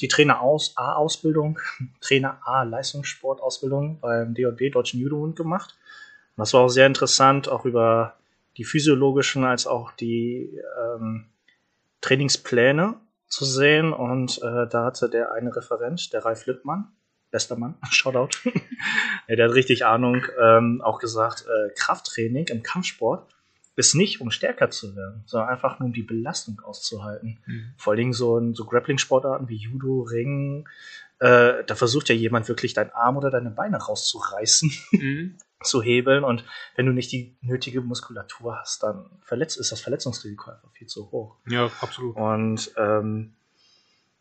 [0.00, 1.58] die Trainer aus A-Ausbildung,
[2.00, 5.76] Trainer A Leistungssportausbildung beim DJB Deutschen Judo-Bund gemacht.
[6.36, 8.16] Und das war auch sehr interessant, auch über
[8.56, 11.26] die physiologischen als auch die ähm,
[12.00, 12.94] Trainingspläne
[13.28, 13.92] zu sehen.
[13.92, 16.88] Und äh, da hatte der eine Referent, der Ralf Lippmann,
[17.30, 18.38] bester Mann, Shoutout,
[19.28, 23.35] der hat richtig Ahnung, ähm, auch gesagt, äh, Krafttraining im Kampfsport
[23.76, 27.38] ist nicht, um stärker zu werden, sondern einfach nur, um die Belastung auszuhalten.
[27.46, 27.74] Mhm.
[27.76, 30.66] Vor allen Dingen so, in so Grappling-Sportarten wie Judo, Ringen,
[31.18, 35.38] äh, da versucht ja jemand wirklich deinen Arm oder deine Beine rauszureißen, mhm.
[35.62, 36.24] zu hebeln.
[36.24, 40.86] Und wenn du nicht die nötige Muskulatur hast, dann verletzt, ist das Verletzungsrisiko einfach viel
[40.86, 41.36] zu hoch.
[41.46, 42.16] Ja, absolut.
[42.16, 43.34] Und ähm,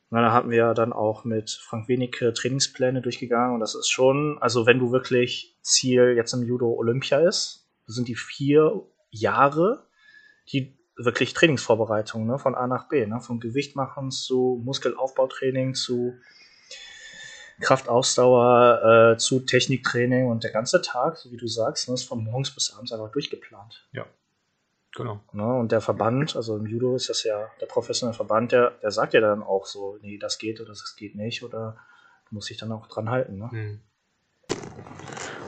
[0.10, 3.54] na, da hatten wir dann auch mit Frank Wenige Trainingspläne durchgegangen.
[3.54, 8.08] Und das ist schon, also wenn du wirklich Ziel jetzt im Judo Olympia ist, sind
[8.08, 8.84] die vier
[9.16, 9.88] Jahre,
[10.52, 16.18] die wirklich Trainingsvorbereitung ne, von A nach B, ne, vom Gewichtmachen zu Muskelaufbautraining zu
[17.62, 22.24] Kraftausdauer äh, zu Techniktraining und der ganze Tag, so wie du sagst, ne, ist von
[22.24, 23.88] morgens bis abends einfach durchgeplant.
[23.92, 24.06] Ja,
[24.96, 25.22] genau.
[25.32, 28.92] Ne, und der Verband, also im Judo ist das ja der professionelle Verband, der, der
[28.92, 31.78] sagt ja dann auch so, nee, das geht oder das geht nicht oder
[32.30, 33.38] du musst dich dann auch dran halten.
[33.38, 33.52] Ne?
[33.52, 33.82] Hm.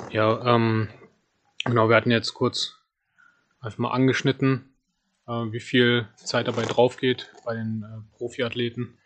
[0.10, 0.90] Ja, ähm,
[1.66, 2.77] genau, wir hatten jetzt kurz
[3.60, 4.70] einfach mal angeschnitten,
[5.28, 8.98] äh, wie viel Zeit dabei drauf geht bei den äh, Profiathleten.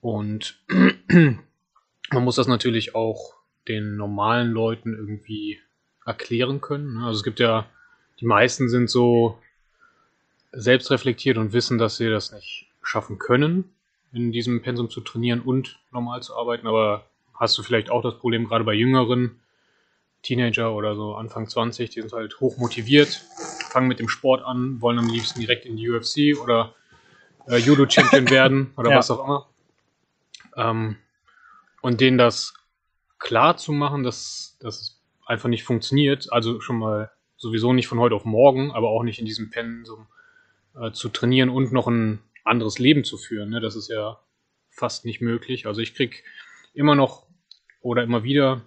[0.00, 0.60] Und
[1.08, 3.34] man muss das natürlich auch
[3.66, 5.60] den normalen Leuten irgendwie
[6.06, 6.94] erklären können.
[6.94, 7.06] Ne?
[7.06, 7.66] Also es gibt ja,
[8.20, 9.38] die meisten sind so
[10.52, 13.64] selbstreflektiert und wissen, dass sie das nicht schaffen können,
[14.12, 16.66] in diesem Pensum zu trainieren und normal zu arbeiten.
[16.66, 17.04] Aber
[17.34, 19.40] hast du vielleicht auch das Problem, gerade bei Jüngeren,
[20.22, 23.22] Teenager oder so Anfang 20, die sind halt hoch motiviert,
[23.68, 26.74] fangen mit dem Sport an, wollen am liebsten direkt in die UFC oder
[27.46, 28.96] äh, Judo-Champion werden oder ja.
[28.96, 29.48] was auch immer.
[30.56, 30.96] Ähm,
[31.80, 32.54] und denen das
[33.18, 38.14] klar zu machen, dass das einfach nicht funktioniert, also schon mal sowieso nicht von heute
[38.14, 40.08] auf morgen, aber auch nicht in diesem Pensum
[40.74, 43.50] äh, zu trainieren und noch ein anderes Leben zu führen.
[43.50, 43.60] Ne?
[43.60, 44.18] Das ist ja
[44.70, 45.66] fast nicht möglich.
[45.66, 46.24] Also ich krieg
[46.74, 47.26] immer noch
[47.80, 48.62] oder immer wieder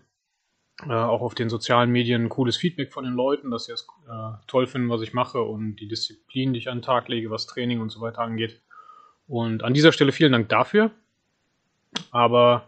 [0.88, 4.32] äh, auch auf den sozialen Medien cooles Feedback von den Leuten, dass sie es äh,
[4.48, 7.48] toll finden, was ich mache und die Disziplin, die ich an den Tag lege, was
[7.48, 8.62] Training und so weiter angeht.
[9.28, 10.92] Und an dieser Stelle vielen Dank dafür.
[12.12, 12.68] Aber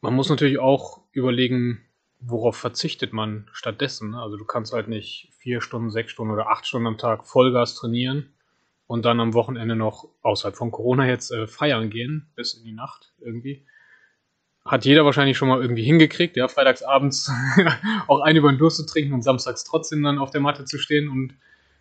[0.00, 1.80] man muss natürlich auch überlegen,
[2.20, 4.14] worauf verzichtet man stattdessen.
[4.14, 7.74] Also du kannst halt nicht vier Stunden, sechs Stunden oder acht Stunden am Tag Vollgas
[7.74, 8.34] trainieren
[8.86, 12.72] und dann am Wochenende noch außerhalb von Corona jetzt äh, feiern gehen bis in die
[12.72, 13.66] Nacht irgendwie
[14.64, 17.30] hat jeder wahrscheinlich schon mal irgendwie hingekriegt, ja, freitagsabends
[18.08, 20.78] auch einen über den Durst zu trinken und samstags trotzdem dann auf der Matte zu
[20.78, 21.34] stehen und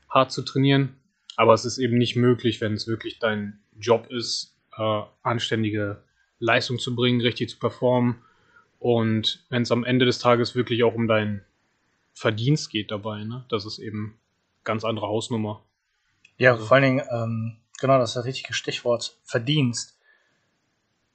[0.09, 0.95] hart zu trainieren.
[1.35, 6.03] Aber es ist eben nicht möglich, wenn es wirklich dein Job ist, äh, anständige
[6.39, 8.17] Leistung zu bringen, richtig zu performen.
[8.79, 11.41] Und wenn es am Ende des Tages wirklich auch um deinen
[12.13, 13.45] Verdienst geht dabei, ne?
[13.49, 14.19] Das ist eben
[14.65, 15.63] ganz andere Hausnummer.
[16.37, 16.65] Ja, also.
[16.65, 19.92] vor allen Dingen, ähm, genau, das ist das richtige Stichwort, Verdienst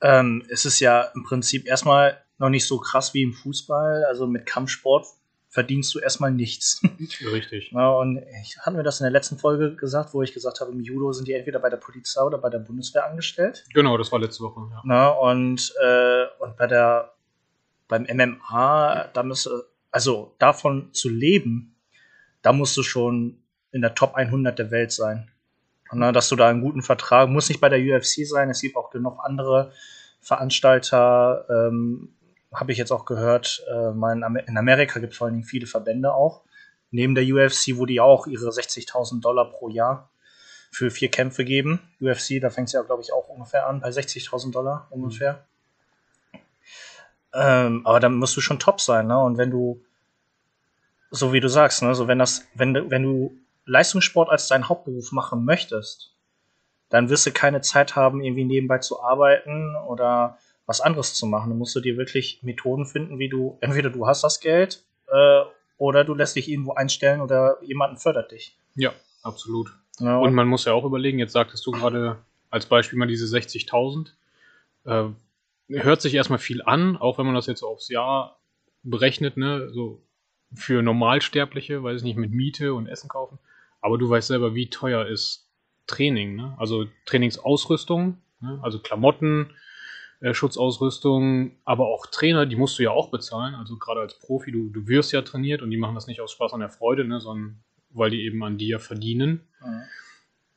[0.01, 4.05] ähm, es ist ja im Prinzip erstmal noch nicht so krass wie im Fußball.
[4.05, 5.07] Also mit Kampfsport
[5.49, 6.81] verdienst du erstmal nichts.
[7.33, 7.73] Richtig.
[7.73, 10.73] Ja, und ich hatte mir das in der letzten Folge gesagt, wo ich gesagt habe,
[10.73, 13.65] im Judo sind die entweder bei der Polizei oder bei der Bundeswehr angestellt.
[13.75, 14.61] Genau, das war letzte Woche.
[14.71, 14.83] Ja.
[14.85, 17.15] Na, und, äh, und bei der
[17.89, 21.75] beim MMA, da müsste, also davon zu leben,
[22.43, 25.31] da musst du schon in der Top 100 der Welt sein.
[25.93, 28.77] Ne, dass du da einen guten Vertrag, muss nicht bei der UFC sein, es gibt
[28.77, 29.73] auch genug andere
[30.21, 32.15] Veranstalter, ähm,
[32.53, 36.13] habe ich jetzt auch gehört, äh, in Amerika gibt es vor allen Dingen viele Verbände
[36.13, 36.43] auch,
[36.91, 40.11] neben der UFC, wo die auch ihre 60.000 Dollar pro Jahr
[40.71, 41.81] für vier Kämpfe geben.
[42.01, 45.33] UFC, da fängt es ja, glaube ich, auch ungefähr an, bei 60.000 Dollar ungefähr.
[45.33, 46.39] Mhm.
[47.35, 49.19] Ähm, aber dann musst du schon top sein, ne?
[49.19, 49.83] Und wenn du,
[51.11, 53.33] so wie du sagst, ne, so wenn das, wenn, wenn du
[53.69, 56.15] Leistungssport als deinen Hauptberuf machen möchtest,
[56.89, 61.51] dann wirst du keine Zeit haben, irgendwie nebenbei zu arbeiten oder was anderes zu machen.
[61.51, 65.43] Dann musst du dir wirklich Methoden finden, wie du, entweder du hast das Geld äh,
[65.77, 68.57] oder du lässt dich irgendwo einstellen oder jemanden fördert dich.
[68.75, 69.71] Ja, absolut.
[70.01, 72.19] Ja, Und man muss ja auch überlegen, jetzt sagtest du gerade
[72.51, 74.09] als Beispiel mal diese 60.000.
[74.85, 75.05] Äh,
[75.69, 78.39] hört sich erstmal viel an, auch wenn man das jetzt so aufs Jahr
[78.83, 80.01] berechnet, ne, so
[80.55, 83.39] für Normalsterbliche, weiß ich nicht, mit Miete und Essen kaufen.
[83.81, 85.49] Aber du weißt selber, wie teuer ist
[85.87, 86.55] Training, ne?
[86.59, 88.59] Also Trainingsausrüstung, ne?
[88.63, 89.51] also Klamotten,
[90.21, 93.55] äh, Schutzausrüstung, aber auch Trainer, die musst du ja auch bezahlen.
[93.55, 96.33] Also gerade als Profi, du, du wirst ja trainiert und die machen das nicht aus
[96.33, 97.61] Spaß an der Freude, ne, sondern
[97.91, 99.47] weil die eben an dir verdienen.
[99.65, 99.83] Mhm.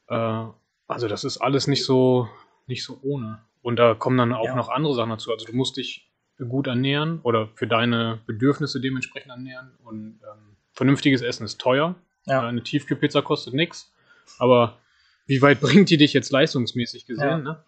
[0.08, 0.46] Äh,
[0.88, 2.28] also das ist alles nicht so,
[2.68, 3.40] nicht so ohne.
[3.62, 4.56] Und da kommen dann auch Ja.
[4.56, 5.32] noch andere Sachen dazu.
[5.32, 6.12] Also du musst dich
[6.50, 9.72] gut ernähren oder für deine Bedürfnisse dementsprechend ernähren.
[9.84, 11.96] Und ähm, vernünftiges Essen ist teuer.
[12.26, 12.44] Ja.
[12.44, 13.94] Äh, Eine Tiefkühlpizza kostet nichts.
[14.38, 14.78] Aber
[15.26, 17.44] wie weit bringt die dich jetzt leistungsmäßig gesehen?
[17.44, 17.64] Ne?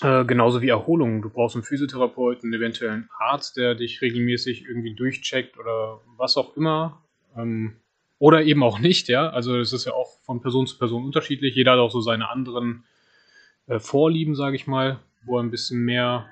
[0.00, 1.22] Äh, genauso wie Erholung.
[1.22, 6.56] Du brauchst einen Physiotherapeuten, eventuell einen Arzt, der dich regelmäßig irgendwie durchcheckt oder was auch
[6.56, 7.02] immer.
[7.36, 7.76] Ähm,
[8.18, 9.30] oder eben auch nicht, ja.
[9.30, 11.54] Also es ist ja auch von Person zu Person unterschiedlich.
[11.54, 12.84] Jeder hat auch so seine anderen
[13.66, 16.26] äh, Vorlieben, sage ich mal, wo er ein bisschen mehr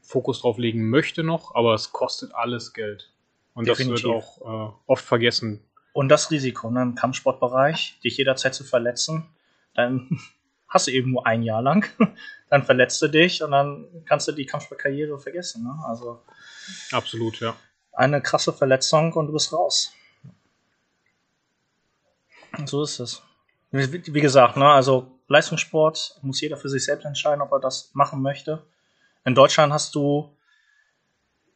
[0.00, 3.10] Fokus drauf legen möchte noch, aber es kostet alles Geld.
[3.54, 4.04] Und das Definitiv.
[4.04, 5.60] wird auch äh, oft vergessen.
[5.94, 9.28] Und das Risiko, ne, im Kampfsportbereich, dich jederzeit zu verletzen,
[9.74, 10.08] dann
[10.68, 11.86] hast du eben nur ein Jahr lang,
[12.50, 15.62] dann verletzt du dich und dann kannst du die Kampfsportkarriere vergessen.
[15.62, 15.72] Ne?
[15.86, 16.20] Also
[16.90, 17.54] Absolut, ja.
[17.92, 19.92] eine krasse Verletzung und du bist raus.
[22.66, 23.22] So ist es.
[23.70, 27.90] Wie wie gesagt, ne, also Leistungssport muss jeder für sich selbst entscheiden, ob er das
[27.94, 28.64] machen möchte.
[29.24, 30.36] In Deutschland hast du,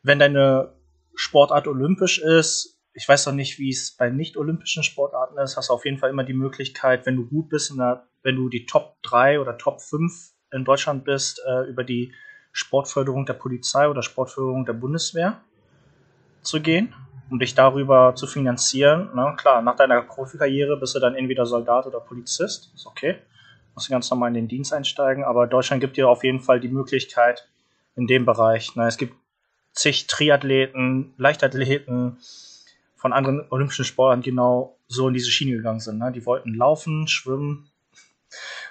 [0.05, 0.74] wenn deine
[1.16, 5.72] Sportart olympisch ist, ich weiß noch nicht, wie es bei nicht-olympischen Sportarten ist, hast du
[5.72, 8.96] auf jeden Fall immer die Möglichkeit, wenn du gut bist, der, wenn du die Top
[9.02, 12.12] 3 oder Top 5 in Deutschland bist, äh, über die
[12.50, 15.40] Sportförderung der Polizei oder Sportförderung der Bundeswehr
[16.42, 16.92] zu gehen,
[17.30, 19.14] um dich darüber zu finanzieren.
[19.14, 19.32] Ne?
[19.38, 23.18] Klar, nach deiner Profikarriere bist du dann entweder Soldat oder Polizist, ist okay.
[23.76, 26.58] Musst du ganz normal in den Dienst einsteigen, aber Deutschland gibt dir auf jeden Fall
[26.58, 27.48] die Möglichkeit
[27.94, 28.74] in dem Bereich.
[28.74, 28.88] Ne?
[28.88, 29.14] Es gibt
[29.72, 32.18] zig Triathleten, Leichtathleten
[32.98, 35.98] von anderen olympischen Sportarten genau so in diese Schiene gegangen sind.
[35.98, 36.11] Ne?
[36.12, 37.70] Die wollten laufen, schwimmen,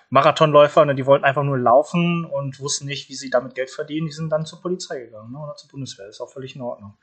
[0.10, 0.96] Marathonläufer, ne?
[0.96, 4.08] die wollten einfach nur laufen und wussten nicht, wie sie damit Geld verdienen.
[4.08, 5.40] Die sind dann zur Polizei gegangen ne?
[5.40, 6.08] oder zur Bundeswehr.
[6.08, 6.98] Ist auch völlig in Ordnung.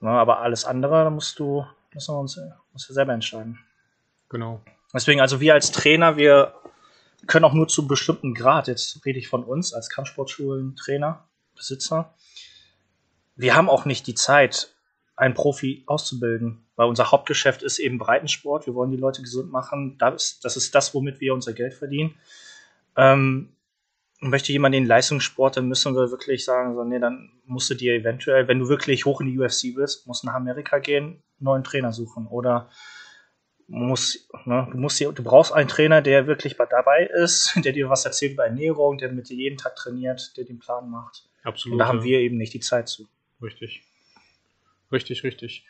[0.00, 0.10] Ne?
[0.10, 2.40] Aber alles andere, da musst du, müssen wir uns
[2.72, 3.58] musst du selber entscheiden.
[4.30, 4.62] Genau.
[4.94, 6.54] Deswegen, also wir als Trainer, wir
[7.26, 11.28] können auch nur zu einem bestimmten Grad, jetzt rede ich von uns als Kampfsportschulen, Trainer,
[11.54, 12.14] Besitzer,
[13.36, 14.73] wir haben auch nicht die Zeit,
[15.16, 18.66] einen Profi auszubilden, weil unser Hauptgeschäft ist eben Breitensport.
[18.66, 19.96] Wir wollen die Leute gesund machen.
[19.98, 22.14] Das, das ist das, womit wir unser Geld verdienen.
[22.96, 23.50] Ähm,
[24.20, 27.94] möchte jemand den Leistungssport, dann müssen wir wirklich sagen, so, nee, dann musst du dir
[27.94, 31.64] eventuell, wenn du wirklich hoch in die UFC willst, musst nach Amerika gehen, einen neuen
[31.64, 32.70] Trainer suchen oder
[33.66, 37.72] muss, ne, du musst dir, du brauchst einen Trainer, der wirklich bei- dabei ist, der
[37.72, 41.28] dir was erzählt über Ernährung, der mit dir jeden Tag trainiert, der den Plan macht.
[41.42, 41.74] Absolut.
[41.74, 43.08] Und da haben wir eben nicht die Zeit zu.
[43.42, 43.82] Richtig.
[44.94, 45.66] Richtig, richtig.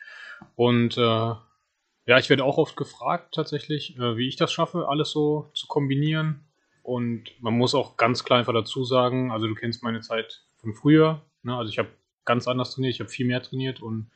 [0.55, 5.11] Und äh, ja, ich werde auch oft gefragt tatsächlich, äh, wie ich das schaffe, alles
[5.11, 6.45] so zu kombinieren.
[6.83, 10.73] Und man muss auch ganz klar einfach dazu sagen, also du kennst meine Zeit von
[10.75, 11.21] früher.
[11.41, 11.57] Ne?
[11.57, 11.89] Also ich habe
[12.25, 14.11] ganz anders trainiert, ich habe viel mehr trainiert und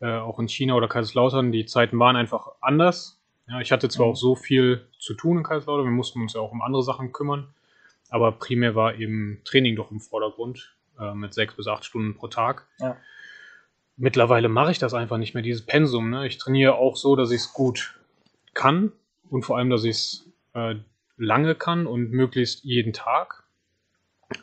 [0.00, 3.20] äh, auch in China oder Kaiserslautern, die Zeiten waren einfach anders.
[3.48, 4.12] Ja, ich hatte zwar Mhm.
[4.12, 7.12] auch so viel zu tun in Kaiserslautern, wir mussten uns ja auch um andere Sachen
[7.12, 7.54] kümmern,
[8.10, 12.28] aber primär war eben Training doch im Vordergrund äh, mit sechs bis acht Stunden pro
[12.28, 12.66] Tag.
[12.80, 12.96] Ja.
[13.96, 16.10] Mittlerweile mache ich das einfach nicht mehr, dieses Pensum.
[16.10, 16.26] Ne?
[16.26, 17.98] Ich trainiere auch so, dass ich es gut
[18.52, 18.92] kann
[19.30, 20.76] und vor allem, dass ich es äh,
[21.16, 23.44] lange kann und möglichst jeden Tag,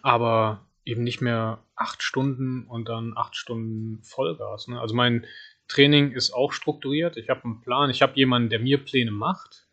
[0.02, 4.68] aber eben nicht mehr acht Stunden und dann acht Stunden Vollgas.
[4.68, 4.80] Ne?
[4.80, 5.26] Also mein
[5.68, 7.18] Training ist auch strukturiert.
[7.18, 7.90] Ich habe einen Plan.
[7.90, 9.68] Ich habe jemanden, der mir Pläne macht.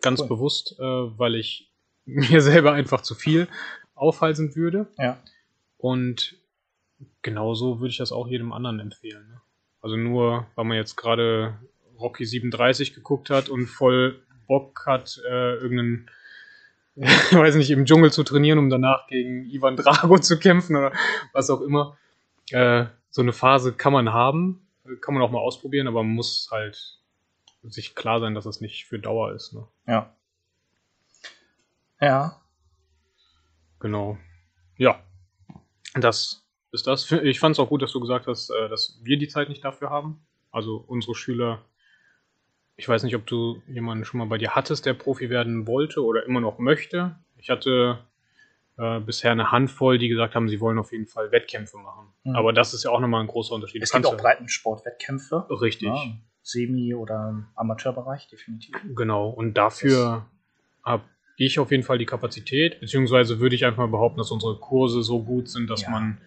[0.00, 0.28] Ganz Cool.
[0.28, 1.70] bewusst, äh, weil ich
[2.04, 3.48] mir selber einfach zu viel
[3.94, 4.86] aufhalsen würde.
[4.98, 5.18] Ja.
[5.78, 6.36] Und
[7.22, 9.28] genauso würde ich das auch jedem anderen empfehlen.
[9.28, 9.40] Ne?
[9.80, 11.58] Also nur, weil man jetzt gerade
[11.98, 16.10] Rocky 37 geguckt hat und voll Bock hat, äh, irgendeinen,
[16.96, 20.92] ich weiß nicht, im Dschungel zu trainieren, um danach gegen Ivan Drago zu kämpfen oder
[21.32, 21.96] was auch immer.
[22.50, 24.66] Äh, so eine Phase kann man haben,
[25.00, 26.98] kann man auch mal ausprobieren, aber man muss halt
[27.62, 29.54] sich klar sein, dass das nicht für Dauer ist.
[29.54, 29.66] Ne?
[29.86, 30.14] Ja.
[32.00, 32.40] Ja.
[33.80, 34.18] Genau.
[34.76, 35.02] Ja.
[35.94, 36.43] Das
[36.74, 37.10] ist das.
[37.10, 39.64] Ich fand es auch gut, dass du gesagt hast, äh, dass wir die Zeit nicht
[39.64, 40.20] dafür haben.
[40.50, 41.62] Also unsere Schüler.
[42.76, 46.02] Ich weiß nicht, ob du jemanden schon mal bei dir hattest, der Profi werden wollte
[46.04, 47.14] oder immer noch möchte.
[47.38, 47.98] Ich hatte
[48.78, 52.08] äh, bisher eine Handvoll, die gesagt haben, sie wollen auf jeden Fall Wettkämpfe machen.
[52.24, 52.34] Mhm.
[52.34, 53.80] Aber das ist ja auch nochmal ein großer Unterschied.
[53.82, 55.46] Es gibt auch Breitensportwettkämpfe.
[55.60, 58.74] Richtig, Ja, Semi- oder Amateurbereich, definitiv.
[58.96, 59.28] genau.
[59.30, 60.26] Und dafür
[60.82, 61.04] habe
[61.36, 65.02] ich auf jeden Fall die Kapazität, beziehungsweise würde ich einfach mal behaupten, dass unsere Kurse
[65.02, 65.90] so gut sind, dass Ja.
[65.90, 66.18] man,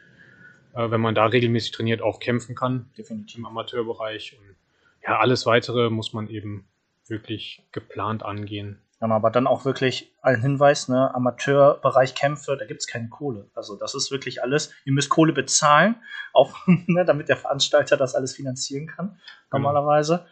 [0.77, 3.37] äh, wenn man da regelmäßig trainiert, auch kämpfen kann Definitiv.
[3.37, 4.37] im Amateurbereich.
[4.39, 4.55] Und
[5.03, 6.67] ja, alles weitere muss man eben
[7.07, 8.79] wirklich geplant angehen.
[8.99, 13.47] Genau, aber dann auch wirklich ein Hinweis, ne, Amateurbereich Kämpfe, da gibt es keine Kohle.
[13.53, 15.95] Also das ist wirklich alles, ihr müsst Kohle bezahlen,
[16.33, 19.19] auch ne, damit der Veranstalter das alles finanzieren kann,
[19.51, 19.63] Genau.
[19.63, 20.25] normalerweise.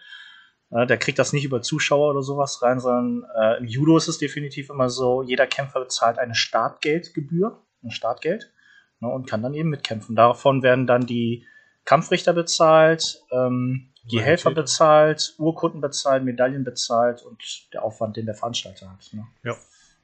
[0.71, 4.07] Äh, der kriegt das nicht über Zuschauer oder sowas rein, sondern äh, im Judo ist
[4.07, 8.51] es definitiv immer so, jeder Kämpfer bezahlt eine Startgeldgebühr, ein Startgeld,
[8.99, 10.15] ne, und kann dann eben mitkämpfen.
[10.15, 11.45] Davon werden dann die
[11.85, 14.21] Kampfrichter bezahlt, ähm, die.
[14.21, 19.09] Helfer bezahlt, Urkunden bezahlt, Medaillen bezahlt und der Aufwand, den der Veranstalter hat.
[19.13, 19.25] Ne?
[19.43, 19.55] Ja.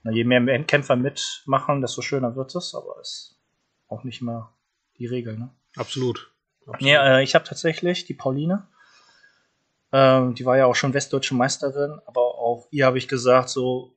[0.04, 3.40] Na, je mehr Kämpfer mitmachen, desto schöner wird es, aber ist
[3.88, 4.54] auch nicht immer
[4.98, 5.38] die Regel.
[5.38, 5.50] Ne?
[5.76, 6.32] Absolut.
[6.66, 6.82] Absolut.
[6.82, 8.68] Ja, äh, ich habe tatsächlich die Pauline.
[9.92, 13.94] Ähm, die war ja auch schon westdeutsche Meisterin, aber auch ihr habe ich gesagt, so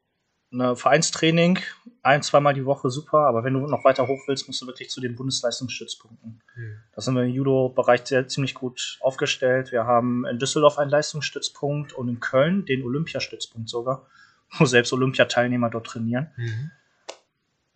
[0.55, 1.59] eine Vereinstraining,
[2.03, 4.91] ein, zweimal die Woche super, aber wenn du noch weiter hoch willst, musst du wirklich
[4.91, 6.43] zu den Bundesleistungsstützpunkten.
[6.55, 6.77] Hm.
[6.95, 9.73] Da sind wir im Judo-Bereich sehr ziemlich gut aufgestellt.
[9.73, 14.07] Wir haben in Düsseldorf einen Leistungsstützpunkt und in Köln den Olympiastützpunkt sogar,
[14.59, 16.31] wo selbst Olympiateilnehmer dort trainieren.
[16.37, 16.71] Mhm.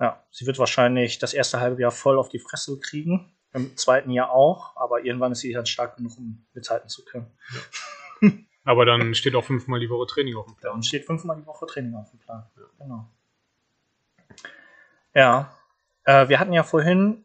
[0.01, 4.11] Ja, sie wird wahrscheinlich das erste halbe Jahr voll auf die Fresse kriegen, im zweiten
[4.11, 7.27] Jahr auch, aber irgendwann ist sie dann stark genug, um mithalten zu können.
[8.69, 10.75] Aber dann steht auch fünfmal die Woche Training auf dem Plan.
[10.75, 12.45] uns steht fünfmal die Woche Training auf dem Plan.
[12.79, 13.09] Genau.
[15.15, 15.57] Ja,
[16.05, 17.25] äh, wir hatten ja vorhin,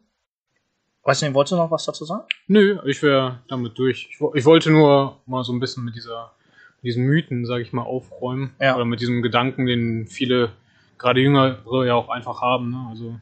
[1.02, 2.24] weiß nicht, wolltest du noch was dazu sagen?
[2.46, 4.08] Nö, ich wäre damit durch.
[4.10, 6.32] Ich, ich wollte nur mal so ein bisschen mit dieser,
[6.76, 8.54] mit diesen Mythen, sage ich mal, aufräumen.
[8.58, 8.74] Ja.
[8.76, 10.50] Oder mit diesem Gedanken, den viele,
[10.96, 12.70] gerade Jüngere ja auch einfach haben.
[12.70, 12.86] Ne?
[12.88, 13.20] Also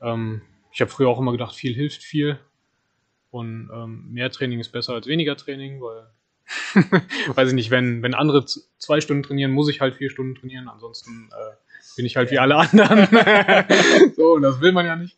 [0.00, 0.40] ähm,
[0.72, 2.38] ich habe früher auch immer gedacht, viel hilft viel.
[3.30, 6.06] Und ähm, mehr Training ist besser als weniger Training, weil,
[7.34, 10.68] weiß ich nicht, wenn, wenn andere zwei Stunden trainieren, muss ich halt vier Stunden trainieren.
[10.68, 11.54] Ansonsten äh,
[11.96, 13.08] bin ich halt wie alle anderen.
[14.16, 15.16] so, und das will man ja nicht.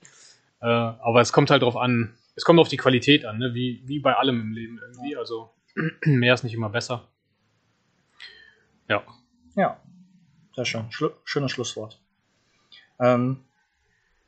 [0.61, 3.55] Äh, aber es kommt halt drauf an, es kommt auf die Qualität an, ne?
[3.55, 5.16] wie, wie bei allem im Leben irgendwie.
[5.16, 5.51] Also
[6.05, 7.09] mehr ist nicht immer besser.
[8.88, 9.03] Ja.
[9.57, 9.81] Ja,
[10.55, 10.90] sehr schön.
[10.90, 12.01] Schlu schönes Schlusswort.
[13.01, 13.44] Ähm,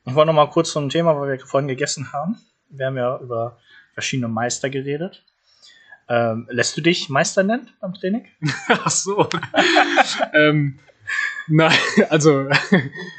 [0.05, 2.37] ich wollte noch mal kurz zum Thema, weil wir vorhin gegessen haben.
[2.69, 3.57] Wir haben ja über
[3.93, 5.25] verschiedene Meister geredet.
[6.09, 8.25] Ähm, lässt du dich Meister nennen beim Training?
[8.69, 9.27] Ach so.
[10.33, 10.79] ähm,
[11.47, 11.77] nein,
[12.09, 12.49] also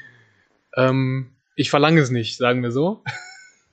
[0.76, 3.02] ähm, ich verlange es nicht, sagen wir so.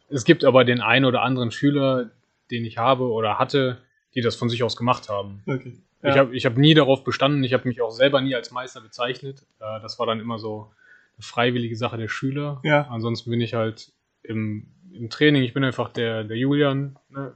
[0.10, 2.12] Es gibt aber den einen oder anderen Schüler,
[2.52, 3.82] den ich habe oder hatte,
[4.16, 5.42] die das von sich aus gemacht haben.
[5.46, 5.78] Okay.
[6.04, 8.82] Ich habe ich hab nie darauf bestanden, ich habe mich auch selber nie als Meister
[8.82, 9.44] bezeichnet.
[9.60, 10.72] Äh, das war dann immer so
[11.16, 12.60] eine freiwillige Sache der Schüler.
[12.64, 12.88] Ja.
[12.90, 17.00] Ansonsten bin ich halt im, im Training, ich bin einfach der, der Julian.
[17.10, 17.34] Ne?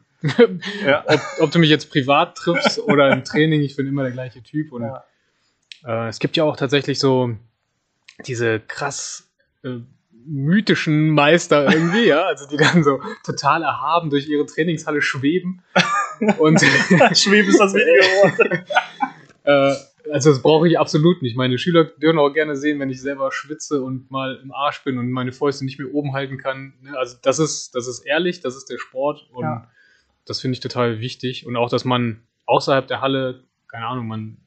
[0.86, 1.03] Ja.
[1.08, 4.41] ob, ob du mich jetzt privat triffst oder im Training, ich bin immer der gleiche
[4.43, 4.71] Typ.
[4.71, 5.03] Und Ja.
[5.86, 7.36] äh, es gibt ja auch tatsächlich so
[8.25, 9.29] diese krass
[9.63, 9.77] äh,
[10.25, 15.63] mythischen Meister irgendwie, ja, also die dann so total erhaben durch ihre Trainingshalle schweben.
[16.38, 16.60] Und
[17.13, 18.62] Schweben ist das Wort.
[19.45, 19.73] äh,
[20.12, 21.38] also das brauche ich absolut nicht.
[21.38, 24.97] Meine Schüler dürfen auch gerne sehen, wenn ich selber schwitze und mal im Arsch bin
[24.97, 26.73] und meine Fäuste nicht mehr oben halten kann.
[26.82, 26.97] Ne?
[26.97, 29.67] Also das ist, das ist ehrlich, das ist der Sport und Ja.
[30.30, 31.46] Das finde ich total wichtig.
[31.46, 34.38] Und auch, dass man außerhalb der Halle, keine Ahnung, man,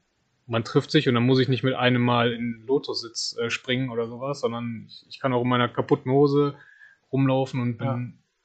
[0.47, 3.90] man trifft sich und dann muss ich nicht mit einem Mal in Lotussitz äh, springen
[3.90, 6.55] oder sowas, sondern ich, ich kann auch in meiner kaputten Hose
[7.12, 8.01] rumlaufen und bin Ja.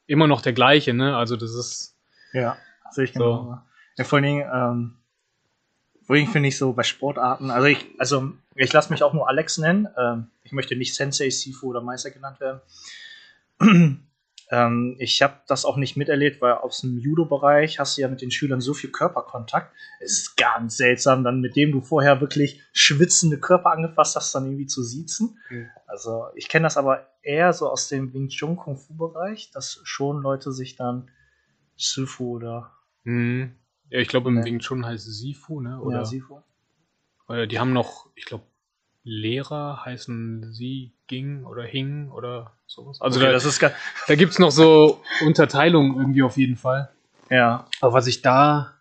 [0.07, 0.93] immer noch der gleiche.
[0.93, 1.15] Ne?
[1.15, 1.95] Also das ist
[2.33, 2.57] Ja,
[2.91, 3.19] sehe ich So.
[3.19, 3.61] genau.
[3.97, 4.93] Ja, vor allen Dingen, ähm,
[6.03, 9.13] vor allen Dingen finde ich so bei Sportarten, also ich, also ich lasse mich auch
[9.13, 9.87] nur Alex nennen.
[9.97, 12.61] Ähm, ich möchte nicht Sensei, Sifu oder Meister genannt werden.
[14.49, 18.21] Ähm, ich habe das auch nicht miterlebt, weil aus dem Judo-Bereich hast du ja mit
[18.21, 19.73] den Schülern so viel Körperkontakt.
[19.99, 24.45] Es ist ganz seltsam, dann mit dem du vorher wirklich schwitzende Körper angefasst hast, dann
[24.45, 25.37] irgendwie zu siezen.
[25.49, 25.67] Mhm.
[25.85, 29.81] Also ich kenne das aber eher so aus dem Wing Chun Kung Fu Bereich, dass
[29.83, 31.09] schon Leute sich dann
[31.75, 32.71] Sifu oder
[33.03, 33.53] Mhm.
[33.89, 34.43] Ja, ich glaube, im Nee.
[34.45, 35.79] Wing Chun heißt es Sifu, ne?
[35.79, 36.41] Oder ja, Sifu.
[37.29, 38.43] äh, die haben noch, ich glaube,
[39.07, 43.01] Lehrer heißen Sie Ging oder Hing oder sowas.
[43.01, 46.89] Also okay, da, das ist da gibt es noch so Unterteilungen irgendwie auf jeden Fall.
[47.29, 48.73] ja, Aber was ich da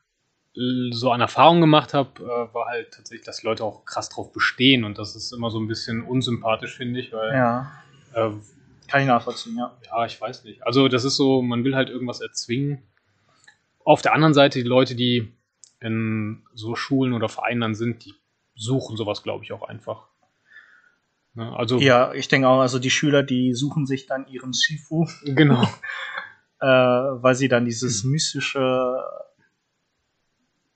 [0.56, 4.32] äh, so an Erfahrung gemacht habe, äh, war halt tatsächlich, dass Leute auch krass drauf
[4.32, 7.72] bestehen und das ist immer so ein bisschen unsympathisch, finde ich, weil ja,
[8.14, 8.30] äh,
[8.88, 9.76] kann ich nachvollziehen, ja.
[9.84, 10.66] ja, ich weiß nicht.
[10.66, 12.82] Also das ist so, man will halt irgendwas erzwingen.
[13.84, 15.32] Auf der anderen Seite, die Leute, die
[15.80, 18.14] in so Schulen oder Vereinen dann sind, die
[18.56, 20.08] suchen sowas, glaube ich, auch einfach.
[21.36, 21.54] Ne?
[21.54, 25.62] Also, Ja, ich denke auch, also die Schüler, die suchen sich dann ihren Shifu, genau.
[26.60, 29.02] äh, weil sie dann dieses mystische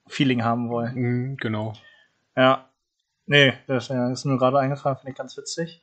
[0.06, 0.94] Feeling haben wollen.
[0.94, 1.72] Mhm, genau.
[2.36, 2.68] Ja.
[3.26, 5.82] Nee, das ist mir gerade eingefallen, finde ich ganz witzig.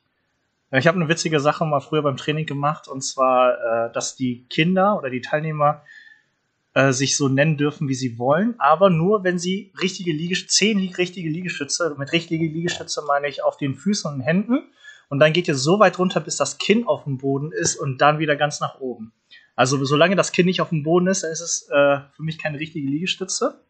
[0.70, 4.46] Ich habe eine witzige Sache mal früher beim Training gemacht, und zwar, äh, dass die
[4.48, 5.82] Kinder oder die Teilnehmer
[6.78, 10.78] äh, sich so nennen dürfen, wie sie wollen, aber nur, wenn sie richtige Liegestütze, zehn
[10.96, 14.62] richtige Liegestütze, mit richtige Liegestütze meine ich auf den Füßen und Händen,
[15.08, 18.00] und dann geht ihr so weit runter, bis das Kinn auf dem Boden ist und
[18.00, 19.12] dann wieder ganz nach oben.
[19.56, 22.38] Also solange das Kinn nicht auf dem Boden ist, dann ist es äh, für mich
[22.38, 23.60] keine richtige Liegestütze.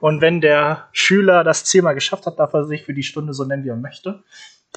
[0.00, 3.44] Und wenn der Schüler das zehnmal geschafft hat, darf er sich für die Stunde so
[3.44, 4.22] nennen, wie er möchte.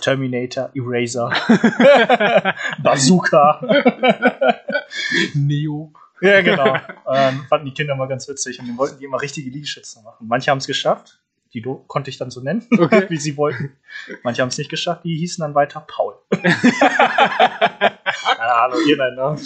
[0.02, 1.32] Terminator, Eraser,
[2.84, 3.62] Bazooka.
[5.36, 5.93] Neo.
[6.21, 6.78] Ja, genau.
[7.06, 10.26] Ähm, fanden die Kinder mal ganz witzig und dann wollten die immer richtige Liegestütze machen.
[10.28, 11.19] Manche haben es geschafft.
[11.54, 13.06] Die do- konnte ich dann so nennen, Okay.
[13.10, 13.76] wie sie wollten.
[14.23, 15.04] Manche haben es nicht geschafft.
[15.04, 16.15] Die hießen dann weiter Paul.
[16.32, 17.99] Keine
[18.39, 19.38] Ahnung, ihr nennt, ne?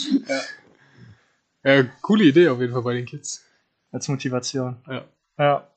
[1.64, 3.44] Ja, coole Idee auf jeden Fall bei den Kids.
[3.92, 4.78] Als Motivation.
[4.88, 5.04] Ja.
[5.38, 5.68] Ja.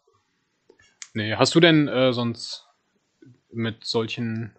[1.14, 2.68] Nee, hast du denn äh, sonst
[3.50, 4.54] mit solchen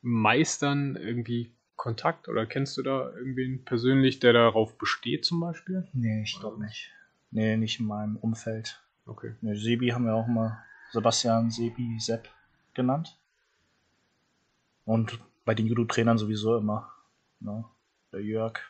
[0.00, 5.88] Meistern irgendwie Kontakt oder kennst du da irgendwen persönlich, der darauf besteht zum Beispiel?
[5.94, 6.92] Nee, ich glaube nicht.
[7.30, 8.82] Nee, nicht in meinem Umfeld.
[9.06, 9.34] Okay.
[9.40, 12.28] Nee, Sebi haben wir auch mal Sebastian, Sebi, Sepp
[12.74, 13.18] genannt.
[14.84, 16.92] Und bei den Judo-Trainern sowieso immer.
[17.40, 17.64] Ne?
[18.12, 18.60] Der Jörg.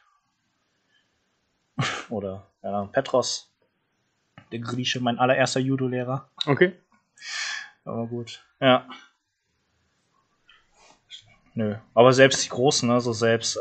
[2.11, 3.53] Oder ja, Petros.
[4.53, 6.31] Der Grieche, mein allererster Judo-Lehrer.
[6.47, 6.75] Okay.
[7.85, 8.47] Aber gut.
[8.61, 8.89] Ja.
[11.55, 11.77] Nö.
[11.95, 13.61] Aber selbst die Großen, ne, so selbst äh,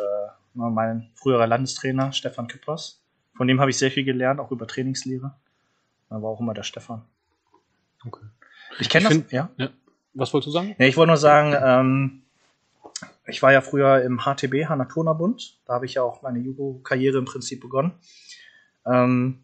[0.54, 3.02] ne, mein früherer Landestrainer, Stefan Küppers.
[3.36, 5.34] Von dem habe ich sehr viel gelernt, auch über Trainingslehre.
[6.10, 7.04] Da war auch immer der Stefan.
[8.06, 8.26] okay.
[8.80, 9.50] Ich kenne das, find- ja.
[9.58, 9.70] Ja.
[10.14, 10.76] Was wolltest du sagen?
[10.78, 12.22] Ja, ich wollte nur sagen, ähm,
[13.26, 15.60] ich war ja früher im HTB, Hanatona Bund.
[15.66, 17.94] Da habe ich ja auch meine Judo-Karriere im Prinzip begonnen.
[18.86, 19.44] Ähm,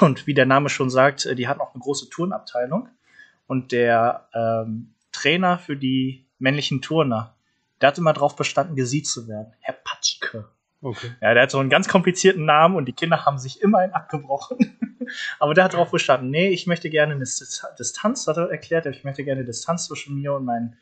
[0.00, 2.88] und wie der Name schon sagt, äh, die hatten auch eine große Turnabteilung.
[3.46, 7.34] Und der ähm, Trainer für die männlichen Turner,
[7.80, 9.52] der hat immer darauf bestanden, gesiezt zu werden.
[9.60, 10.48] Herr Patschke.
[10.82, 11.10] Okay.
[11.20, 13.92] Ja, der hat so einen ganz komplizierten Namen und die Kinder haben sich immer einen
[13.92, 14.78] abgebrochen.
[15.38, 18.86] Aber der hat darauf bestanden, nee, ich möchte gerne eine Dis- Distanz, hat er erklärt,
[18.86, 20.76] ich möchte gerne Distanz zwischen mir und meinen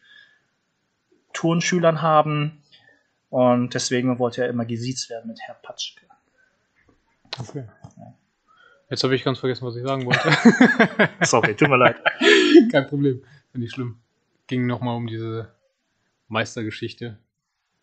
[1.32, 2.62] Turnschülern haben.
[3.30, 6.06] Und deswegen wollte er immer gesiezt werden mit Herr Patschke.
[7.38, 7.64] okay.
[8.90, 10.30] Jetzt habe ich ganz vergessen, was ich sagen wollte.
[11.26, 11.96] Sorry, tut mir leid.
[12.72, 13.22] Kein Problem.
[13.52, 13.98] Ist nicht schlimm.
[14.46, 15.52] Ging nochmal um diese
[16.28, 17.18] Meistergeschichte.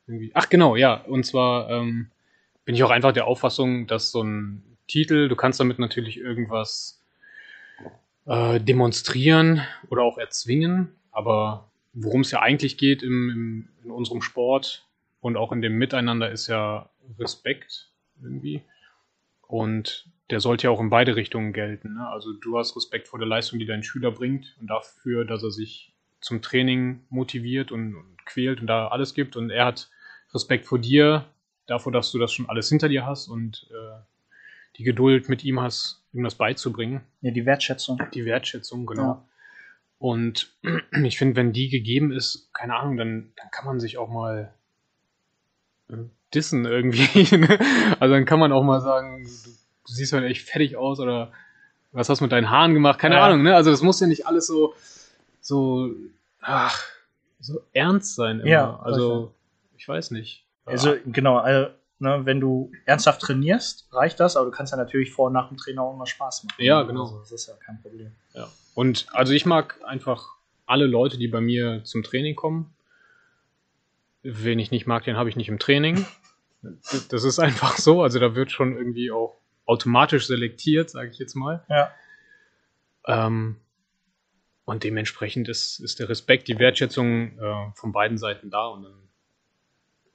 [0.08, 0.32] Irgendwie.
[0.34, 0.96] Ach genau, ja.
[0.96, 2.12] Und zwar ähm,
[2.64, 7.02] bin ich auch einfach der Auffassung, dass so ein Titel, du kannst damit natürlich irgendwas
[8.26, 14.22] äh, demonstrieren oder auch erzwingen, aber worum es ja eigentlich geht im, im, in unserem
[14.22, 14.86] Sport
[15.22, 18.62] und auch in dem Miteinander ist ja Respekt irgendwie.
[19.48, 21.96] Und der sollte ja auch in beide Richtungen gelten.
[21.96, 22.08] Ne?
[22.08, 25.52] Also du hast Respekt vor der Leistung, die dein Schüler bringt und dafür, dass er
[25.52, 25.95] sich
[26.26, 29.36] zum Training motiviert und, und quält und da alles gibt.
[29.36, 29.92] Und er hat
[30.34, 31.26] Respekt vor dir,
[31.68, 34.02] davor, dass du das schon alles hinter dir hast und äh,
[34.78, 37.02] die Geduld mit ihm hast, ihm das beizubringen.
[37.22, 38.02] Ja, die Wertschätzung.
[38.16, 39.04] Die Wertschätzung, genau.
[39.04, 39.26] Ja.
[40.00, 40.52] Und
[41.04, 44.52] ich finde, wenn die gegeben ist, keine Ahnung, dann, dann kann man sich auch mal
[45.90, 45.98] äh,
[46.34, 47.38] dissen irgendwie.
[47.38, 47.60] ne?
[48.00, 51.32] also dann kann man auch mal sagen, du, du siehst halt echt fertig aus oder
[51.92, 52.98] was hast du mit deinen Haaren gemacht?
[53.00, 53.28] Keine Ja.
[53.28, 53.56] Ahnung, ne?
[53.56, 54.74] Also das muss ja nicht alles so,
[55.46, 55.92] so,
[56.42, 56.82] ach,
[57.40, 58.50] so ernst sein immer.
[58.50, 59.34] Ja, also,
[59.78, 60.44] ich weiß nicht.
[60.66, 65.12] Also, genau, also, ne, wenn du ernsthaft trainierst, reicht das, aber du kannst ja natürlich
[65.12, 66.56] vor und nach dem Trainer auch immer Spaß machen.
[66.58, 67.04] Ja, genau.
[67.04, 68.12] Also, das ist ja kein Problem.
[68.34, 68.48] Ja.
[68.74, 70.30] Und also ich mag einfach
[70.66, 72.74] alle Leute, die bei mir zum Training kommen.
[74.24, 76.06] Wen ich nicht mag, den habe ich nicht im Training.
[76.64, 78.02] Das- Das ist einfach so.
[78.02, 81.64] Also da wird schon irgendwie auch automatisch selektiert, sage ich jetzt mal.
[81.70, 81.92] Ja.
[83.06, 83.58] Ähm,
[84.66, 88.68] und dementsprechend ist, ist der Respekt, die Wertschätzung äh, von beiden Seiten da.
[88.68, 89.10] Und dann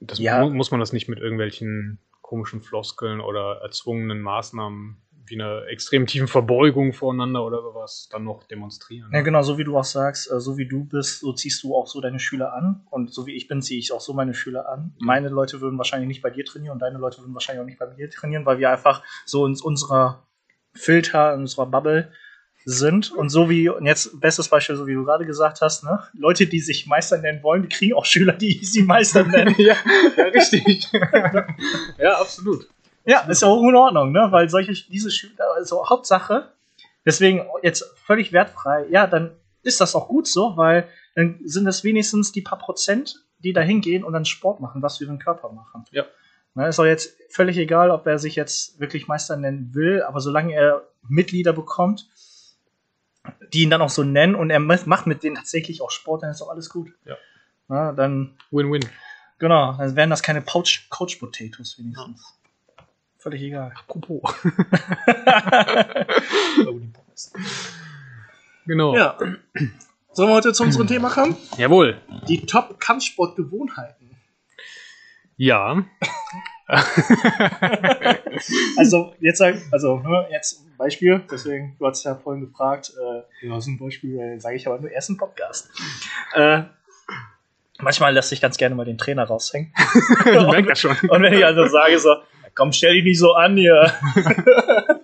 [0.01, 0.43] das Ja.
[0.43, 6.07] mu muss man das nicht mit irgendwelchen komischen Floskeln oder erzwungenen Maßnahmen wie einer extrem
[6.07, 9.11] tiefen Verbeugung voreinander oder sowas dann noch demonstrieren.
[9.13, 11.75] Ja, genau, so wie du auch sagst, äh, so wie du bist, so ziehst du
[11.75, 12.85] auch so deine Schüler an.
[12.89, 14.93] Und so wie ich bin, ziehe ich auch so meine Schüler an.
[14.99, 17.79] Meine Leute würden wahrscheinlich nicht bei dir trainieren und deine Leute würden wahrscheinlich auch nicht
[17.79, 20.27] bei mir trainieren, weil wir einfach so in unserer
[20.73, 22.11] Filter, in unserer Bubble
[22.65, 23.11] sind.
[23.11, 26.03] Und so wie, und jetzt bestes Beispiel, so wie du gerade gesagt hast, ne?
[26.13, 29.55] Leute, die sich Meister nennen wollen, die kriegen auch Schüler, die sie Meister nennen.
[29.57, 29.75] ja,
[30.17, 30.87] ja, richtig.
[31.97, 32.67] ja, absolut.
[33.05, 34.27] Ja, ist ja auch in Ordnung, ne?
[34.29, 36.51] Weil solche, diese Schüler, also Hauptsache,
[37.05, 39.31] deswegen jetzt völlig wertfrei, ja, dann
[39.63, 43.61] ist das auch gut so, weil dann sind es wenigstens die paar Prozent, die da
[43.61, 45.83] hingehen und dann Sport machen, was für den Körper machen.
[45.91, 46.05] Ja.
[46.53, 50.19] Na, ist auch jetzt völlig egal, ob er sich jetzt wirklich Meister nennen will, aber
[50.19, 52.07] solange er Mitglieder bekommt,
[53.53, 56.31] die ihn dann auch so nennen und er macht mit denen tatsächlich auch Sport, dann
[56.31, 56.93] ist doch alles gut.
[57.05, 57.15] Ja.
[57.67, 58.87] Na, dann, Win-win.
[59.39, 62.37] genau, dann wären das keine Pouch, Couch Potatoes wenigstens.
[63.17, 63.71] Völlig egal.
[63.77, 64.21] Apropos.
[68.65, 68.95] genau.
[68.95, 69.17] Ja.
[70.11, 71.37] Sollen wir heute zu unserem Thema kommen?
[71.55, 72.01] Jawohl.
[72.27, 74.17] Die Top-Kampfsportgewohnheiten.
[75.37, 75.85] Ja.
[78.77, 79.41] Also, jetzt
[79.71, 83.77] also, ne, jetzt ein Beispiel, deswegen, du hast ja vorhin gefragt, äh, ja, ist ein
[83.77, 85.69] Beispiel, äh, sage ich aber nur erst im Podcast.
[86.33, 86.63] Äh,
[87.79, 89.73] manchmal lässt sich ganz gerne mal den Trainer raushängen.
[90.25, 90.97] ich merke das schon.
[91.09, 92.15] Und wenn ich also sage so,
[92.55, 93.93] komm, stell dich nicht so an hier.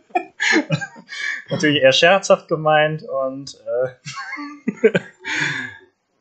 [1.50, 3.56] Natürlich eher scherzhaft gemeint und
[4.84, 4.90] äh,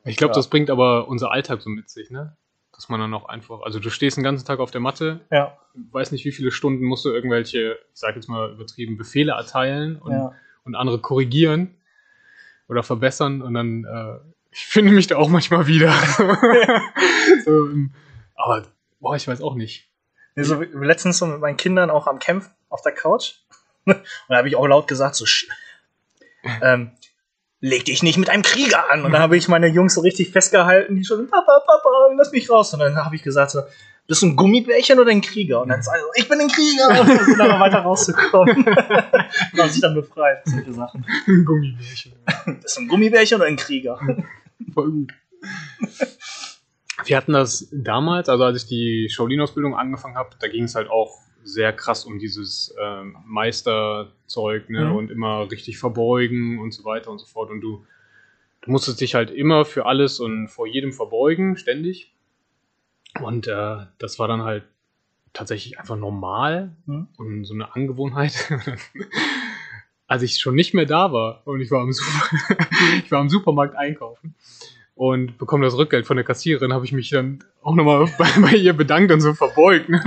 [0.04, 0.36] Ich glaube, Ja.
[0.36, 2.36] das bringt aber unser Alltag so mit sich, ne?
[2.76, 5.56] Dass man dann auch einfach, also du stehst den ganzen Tag auf der Matte, ja,
[5.92, 9.96] weiß nicht, wie viele Stunden musst du irgendwelche, ich sag jetzt mal übertrieben, Befehle erteilen
[9.96, 10.32] und, ja.
[10.64, 11.74] und andere korrigieren
[12.68, 14.18] oder verbessern und dann, äh,
[14.50, 15.92] ich finde mich da auch manchmal wieder.
[17.44, 17.92] so, ähm,
[18.34, 18.66] aber,
[19.00, 19.88] boah, ich weiß auch nicht.
[20.34, 23.36] Nee, so letztens so mit meinen Kindern auch am Kämpfen auf der Couch.
[23.86, 25.24] Und da habe ich auch laut gesagt, so,
[26.62, 26.92] ähm,
[27.66, 29.04] leg dich nicht mit einem Krieger an.
[29.04, 32.48] Und dann habe ich meine Jungs so richtig festgehalten, die schon, Papa, Papa, lass mich
[32.48, 32.72] raus.
[32.72, 33.60] Und dann habe ich gesagt, so,
[34.06, 35.62] bist du ein Gummibärchen oder ein Krieger?
[35.62, 37.00] Und dann sagen sie, ich bin ein Krieger.
[37.00, 38.56] Und dann sind aber weiter rauszukommen.
[38.58, 38.66] und
[39.58, 41.04] haben sich dann befreit, solche Sachen.
[41.26, 42.12] Gummibärchen.
[42.62, 43.98] Bist du ein Gummibärchen oder ein Krieger?
[44.72, 45.12] Voll gut.
[47.04, 50.88] Wir hatten das damals, also als ich die Shaolin-Ausbildung angefangen habe, da ging es halt
[50.88, 54.86] auch sehr krass um dieses ähm, Meisterzeug ne?
[54.86, 54.96] Mhm.
[54.96, 57.50] und immer richtig verbeugen und so weiter und so fort.
[57.50, 57.84] Und du,
[58.62, 62.12] du musstest dich halt immer für alles und vor jedem verbeugen, ständig.
[63.22, 64.64] Und äh, das war dann halt
[65.32, 67.08] tatsächlich einfach normal Mhm.
[67.16, 68.50] und so eine Angewohnheit.
[70.08, 72.30] Als ich schon nicht mehr da war und ich war im, Super
[73.04, 74.34] ich war im Supermarkt einkaufen
[74.94, 78.56] und bekomme das Rückgeld von der Kassiererin, habe ich mich dann auch nochmal bei, bei
[78.56, 79.88] ihr bedankt und so verbeugt.
[79.88, 80.02] Ne?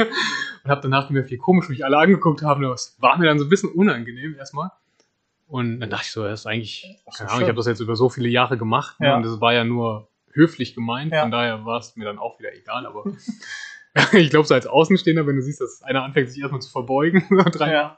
[0.64, 2.62] Und habe danach mir viel komisch, mich alle angeguckt haben.
[2.64, 4.72] Das war mir dann so ein bisschen unangenehm erstmal.
[5.47, 7.95] Und dann dachte ich so, das ist eigentlich, keine Ahnung, ich habe das jetzt über
[7.95, 9.07] so viele Jahre gemacht ne?
[9.07, 9.18] Ja.
[9.18, 11.22] und das war ja nur höflich gemeint, Ja.
[11.24, 13.03] von daher war es mir dann auch wieder egal, aber
[14.14, 17.24] ich glaube, so als Außenstehender, wenn du siehst, dass einer anfängt, sich erstmal zu verbeugen,
[17.60, 17.97] Ja.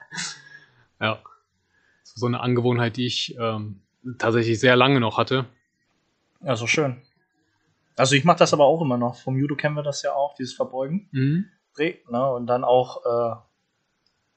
[1.02, 1.20] ja.
[2.02, 3.82] Das war so eine Angewohnheit, die ich ähm,
[4.18, 5.46] tatsächlich sehr lange noch hatte.
[6.42, 7.02] Ja, so schön.
[7.98, 9.16] Also ich mache das aber auch immer noch.
[9.18, 11.10] Vom Judo kennen wir das ja auch, dieses Verbeugen.
[11.12, 11.46] Mhm.
[11.76, 12.32] Dreh, ne?
[12.32, 13.36] Und dann auch, äh,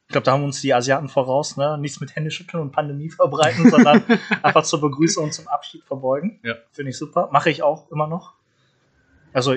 [0.07, 1.77] ich glaube, da haben uns die Asiaten voraus, ne?
[1.79, 4.03] Nichts mit Händeschütteln und Pandemie verbreiten, sondern
[4.43, 6.41] einfach zur Begrüßung und zum Abschied verbeugen.
[6.43, 6.57] Ja.
[6.73, 7.29] Finde ich super.
[7.33, 8.35] Mache ich auch immer noch.
[9.33, 9.55] Also,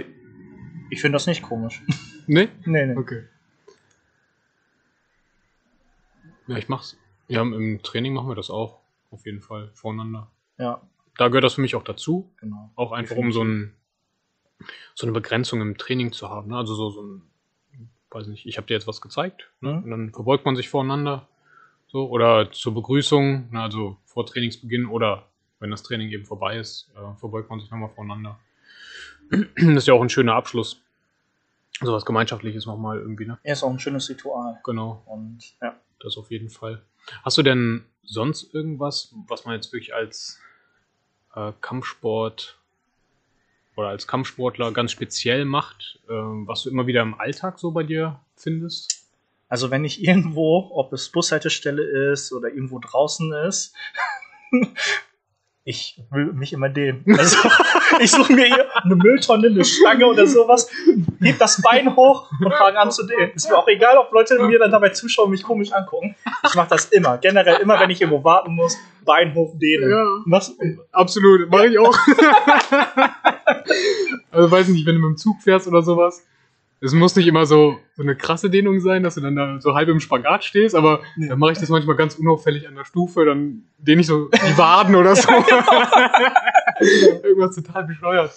[0.89, 1.81] ich finde das nicht komisch.
[2.29, 2.49] Nee?
[2.65, 2.97] nee, nee.
[2.97, 3.23] Okay.
[6.47, 6.97] Ja, ich mach's.
[7.29, 8.81] Ja, im Training machen wir das auch.
[9.11, 10.29] Auf jeden Fall voneinander.
[10.57, 10.81] Ja,
[11.17, 12.29] Da gehört das für mich auch dazu.
[12.39, 12.69] genau.
[12.75, 13.73] Auch einfach, um so, ein,
[14.93, 16.49] so eine Begrenzung im Training zu haben.
[16.49, 16.57] Ne?
[16.57, 17.21] Also so, so ein,
[18.11, 19.49] weiß nicht, ich habe dir jetzt was gezeigt.
[19.61, 19.73] Ne?
[19.73, 19.83] Mhm.
[19.83, 21.27] Und dann verbeugt man sich voreinander.
[21.87, 23.61] So, oder zur Begrüßung, ne?
[23.61, 25.27] also vor Trainingsbeginn oder
[25.59, 28.39] wenn das Training eben vorbei ist, äh, verbeugt man sich nochmal voreinander.
[29.29, 30.81] das ist ja auch ein schöner Abschluss.
[31.79, 33.37] So was Gemeinschaftliches nochmal irgendwie, ne?
[33.43, 34.59] Ja, ist auch ein schönes Ritual.
[34.63, 35.79] Genau, Und ja.
[35.99, 36.81] das auf jeden Fall.
[37.23, 40.41] Hast du denn sonst irgendwas, was man jetzt wirklich als
[41.35, 42.56] äh, Kampfsport
[43.77, 47.83] oder als Kampfsportler ganz speziell macht, äh, was du immer wieder im Alltag so bei
[47.83, 49.07] dir findest?
[49.49, 53.73] Also wenn ich irgendwo, ob es Bushaltestelle ist oder irgendwo draußen ist,
[55.63, 57.05] ich will mich immer dehnen.
[57.17, 57.37] Also
[57.99, 60.69] ich suche mir hier eine Mülltonne, eine Stange oder sowas,
[61.21, 63.31] heb das Bein hoch und fange an zu dehnen.
[63.35, 66.15] Ist mir auch egal, ob Leute mir dann dabei zuschauen und mich komisch angucken.
[66.45, 67.17] Ich mache das immer.
[67.17, 69.89] Generell immer, wenn ich irgendwo warten muss, Bein hoch dehnen.
[69.89, 70.03] Ja.
[70.25, 70.53] Was?
[70.91, 71.97] Absolut, mache ich auch.
[74.31, 76.25] also weiß nicht, wenn du mit dem Zug fährst oder sowas.
[76.79, 79.73] Es muss nicht immer so, so eine krasse Dehnung sein, dass du dann da so
[79.73, 81.27] halb im Spagat stehst, aber Nee.
[81.27, 84.57] dann mache ich das manchmal ganz unauffällig an der Stufe, dann dehne ich so die
[84.59, 85.27] Waden oder so.
[87.23, 88.31] Irgendwas total bescheuert.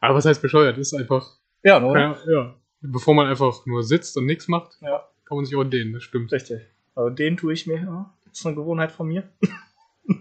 [0.00, 0.78] Aber was heißt bescheuert?
[0.78, 2.00] Ist einfach, Ja, oder?
[2.00, 2.54] ja, ja.
[2.80, 6.02] Bevor man einfach nur sitzt und nichts macht, Ja, kann man sich auch dehnen, das
[6.02, 6.32] stimmt.
[6.32, 6.62] richtig.
[6.94, 8.10] Aber den tue ich mir.
[8.26, 9.28] Das ist eine Gewohnheit von mir.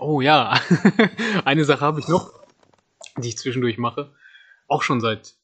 [0.00, 0.54] Oh ja,
[1.44, 2.32] eine Sache habe ich noch,
[3.16, 4.12] die ich zwischendurch mache.
[4.68, 5.34] Auch schon seit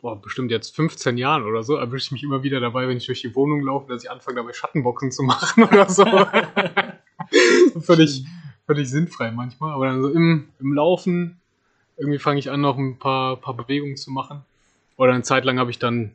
[0.00, 3.04] boah, bestimmt jetzt 15 Jahren oder so, erwische ich mich immer wieder dabei, wenn ich
[3.04, 6.04] durch die Wohnung laufe, dass ich anfange dabei Schattenboxen zu machen oder so.
[7.80, 8.24] Völlig,
[8.66, 9.72] völlig sinnfrei manchmal.
[9.72, 11.40] Aber dann so im, im Laufen,
[11.96, 14.44] irgendwie fange ich an, noch ein paar, paar Bewegungen zu machen.
[14.96, 16.12] Oder eine Zeit lang habe ich dann,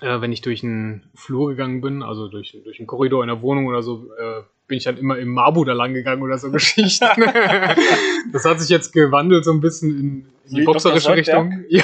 [0.00, 3.42] äh, wenn ich durch einen Flur gegangen bin, also durch, durch einen Korridor in der
[3.42, 6.50] Wohnung oder so, äh, bin ich dann immer im Mabu da lang gegangen oder so
[6.52, 7.06] Geschichten.
[8.32, 11.14] das hat sich jetzt gewandelt so ein bisschen in, in die boxerische.
[11.14, 11.64] Richtung.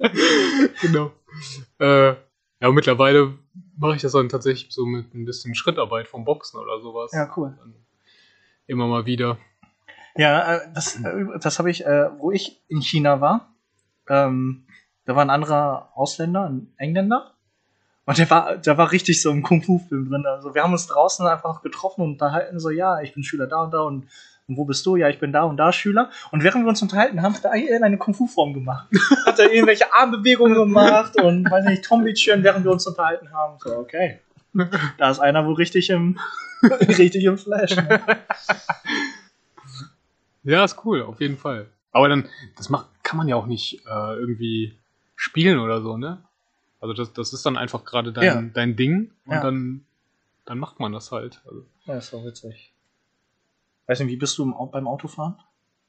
[0.00, 0.10] Ja,
[0.80, 1.12] genau.
[1.80, 2.14] äh,
[2.60, 3.34] ja, mittlerweile
[3.78, 7.12] mache ich das dann tatsächlich so mit ein bisschen Schrittarbeit vom Boxen oder sowas.
[7.12, 7.56] Ja, cool.
[8.66, 9.38] Immer mal wieder.
[10.16, 13.54] Ja, äh, das, äh, das habe ich, äh, wo ich in China war.
[14.08, 14.66] Ähm,
[15.04, 17.34] da war ein anderer Ausländer, ein Engländer.
[18.04, 20.26] Und der war, der war richtig so im Kung-Fu-Film drin.
[20.26, 23.62] Also wir haben uns draußen einfach getroffen und unterhalten so, ja, ich bin Schüler da
[23.62, 24.08] und da und,
[24.48, 24.96] und wo bist du?
[24.96, 26.10] Ja, ich bin da und da Schüler.
[26.30, 28.88] Und während wir uns unterhalten haben, hat er eine Kung-Fu-Form gemacht.
[29.26, 33.58] hat er irgendwelche Armbewegungen gemacht und, weiß nicht, Tombi-Chön, während wir uns unterhalten haben.
[33.58, 34.20] So, okay.
[34.96, 36.18] Da ist einer wohl richtig im,
[36.80, 37.76] richtig im Flash.
[37.76, 38.00] Ne?
[40.44, 41.66] Ja, ist cool, auf jeden Fall.
[41.92, 42.26] Aber dann,
[42.56, 44.78] das macht, kann man ja auch nicht äh, irgendwie
[45.14, 46.22] spielen oder so, ne?
[46.80, 48.42] Also das, das ist dann einfach gerade dein, Ja.
[48.54, 49.40] dein Ding und Ja.
[49.42, 49.84] dann,
[50.46, 51.42] dann macht man das halt.
[51.44, 52.72] Also, Ja, ist doch witzig.
[53.88, 55.36] Weiß nicht, wie bist du beim Autofahren?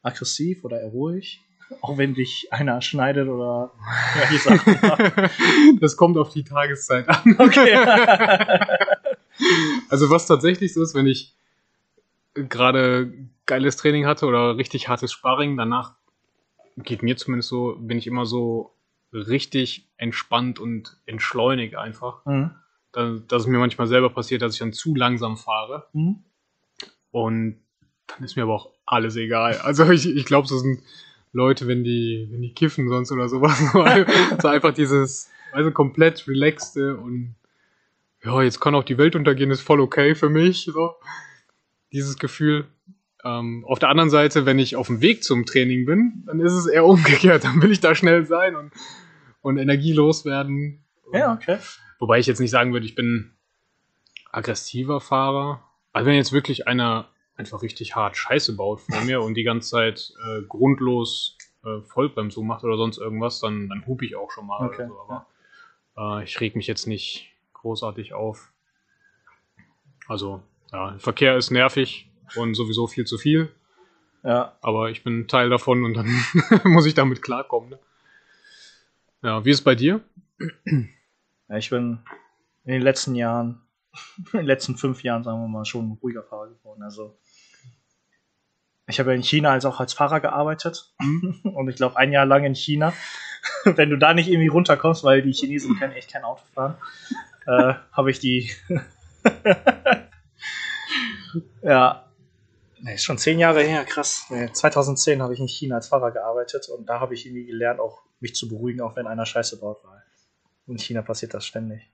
[0.01, 1.41] Aggressiv oder eher ruhig?
[1.81, 3.71] Auch wenn dich einer schneidet oder
[4.19, 5.79] ja, die Sachen.
[5.79, 7.35] das kommt auf die Tageszeit an.
[7.37, 7.77] Okay.
[9.89, 11.33] Also was tatsächlich so ist, wenn ich
[12.33, 13.13] gerade
[13.45, 15.95] geiles Training hatte oder richtig hartes Sparring, danach
[16.77, 18.75] geht mir zumindest so, bin ich immer so
[19.13, 22.25] richtig entspannt und entschleunigt einfach.
[22.25, 22.51] mhm.
[22.91, 25.87] Da- Dass es mir manchmal selber passiert, dass ich dann zu langsam fahre.
[25.93, 26.23] Mhm.
[27.11, 27.61] Und
[28.10, 29.57] dann ist mir aber auch alles egal.
[29.60, 30.82] Also ich, ich glaube, so sind
[31.32, 34.05] Leute, wenn die, wenn die kiffen sonst oder sowas, so ein-
[34.41, 37.36] so einfach dieses, also komplett relaxte und
[38.24, 40.66] ja, jetzt kann auch die Welt untergehen, ist voll okay für mich.
[40.74, 40.95] So.
[41.93, 42.66] Dieses Gefühl.
[43.24, 46.53] Ähm, auf der anderen Seite, wenn ich auf dem Weg zum Training bin, dann ist
[46.53, 47.43] es eher umgekehrt.
[47.45, 48.72] Dann will ich da schnell sein und,
[49.41, 50.84] und Energie loswerden.
[51.14, 51.57] Ja, okay.
[51.99, 53.32] Wobei ich jetzt nicht sagen würde, ich bin
[54.32, 55.64] aggressiver Fahrer.
[55.91, 59.69] Also wenn jetzt wirklich einer einfach richtig hart Scheiße baut vor mir und die ganze
[59.69, 64.45] Zeit äh, grundlos äh, Vollbremsung macht oder sonst irgendwas, dann, dann hupe ich auch schon
[64.45, 64.67] mal.
[64.67, 65.25] Okay, so.
[65.97, 68.51] Aber äh, ich reg mich jetzt nicht großartig auf.
[70.07, 73.51] Also, ja, Verkehr ist nervig und sowieso viel zu viel,
[74.23, 76.07] Ja, aber ich bin Teil davon und dann
[76.65, 77.69] muss ich damit klarkommen.
[77.69, 77.79] Ne?
[79.21, 80.01] Ja, wie ist es bei dir?
[80.65, 81.99] ja, ich bin
[82.65, 83.61] in den letzten Jahren,
[84.33, 86.83] in den letzten fünf Jahren, sagen wir mal, schon ein ruhiger Fahrer geworden.
[86.83, 87.17] Also
[88.89, 90.93] ich habe ja in China als auch als Fahrer gearbeitet
[91.43, 92.93] und ich glaube ein Jahr lang in China.
[93.63, 96.75] Wenn du da nicht irgendwie runterkommst, weil die Chinesen können echt kein Auto fahren,
[97.45, 98.51] äh, habe ich die.
[101.61, 102.05] ja.
[102.81, 104.25] Nee, ist schon zehn Jahre her, krass.
[104.29, 107.81] Nee, 2010 habe ich in China als Fahrer gearbeitet und da habe ich irgendwie gelernt,
[107.81, 109.83] auch mich zu beruhigen, auch wenn einer Scheiße baut.
[109.83, 110.01] Weil
[110.67, 111.89] in China passiert das ständig.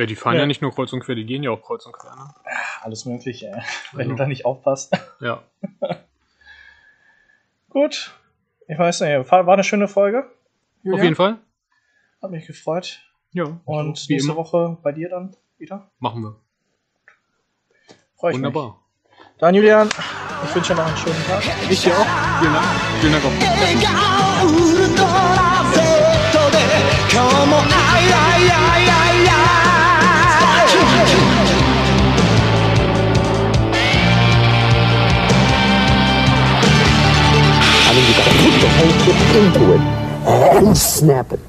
[0.00, 0.40] Ja, die fahren Ja.
[0.40, 2.16] ja, nicht nur kreuz und quer, die gehen ja auch kreuz und quer.
[2.16, 2.32] Ne?
[2.80, 4.10] Alles Mögliche, wenn Also.
[4.12, 4.96] du da nicht aufpasst.
[5.20, 5.42] Ja.
[7.68, 8.12] Gut.
[8.66, 10.24] Ich weiß nicht, war eine schöne Folge.
[10.90, 11.36] Auf jeden Fall.
[12.22, 13.02] Hat mich gefreut.
[13.32, 13.60] Ja.
[13.66, 14.40] Und wie nächste immer.
[14.40, 15.90] Woche bei dir dann wieder.
[15.98, 16.36] Machen wir.
[18.16, 18.68] Freue ich Wunderbar.
[18.68, 18.76] mich.
[19.38, 19.90] Dann Julian,
[20.46, 21.42] ich wünsche dir noch einen schönen Tag.
[21.68, 22.06] Ich dir auch.
[22.40, 22.66] Vielen Dank.
[23.00, 23.32] Vielen Dank auch.
[31.02, 31.04] I
[37.94, 39.80] mean, you gotta put the whole kit into it
[40.56, 41.40] and snap it.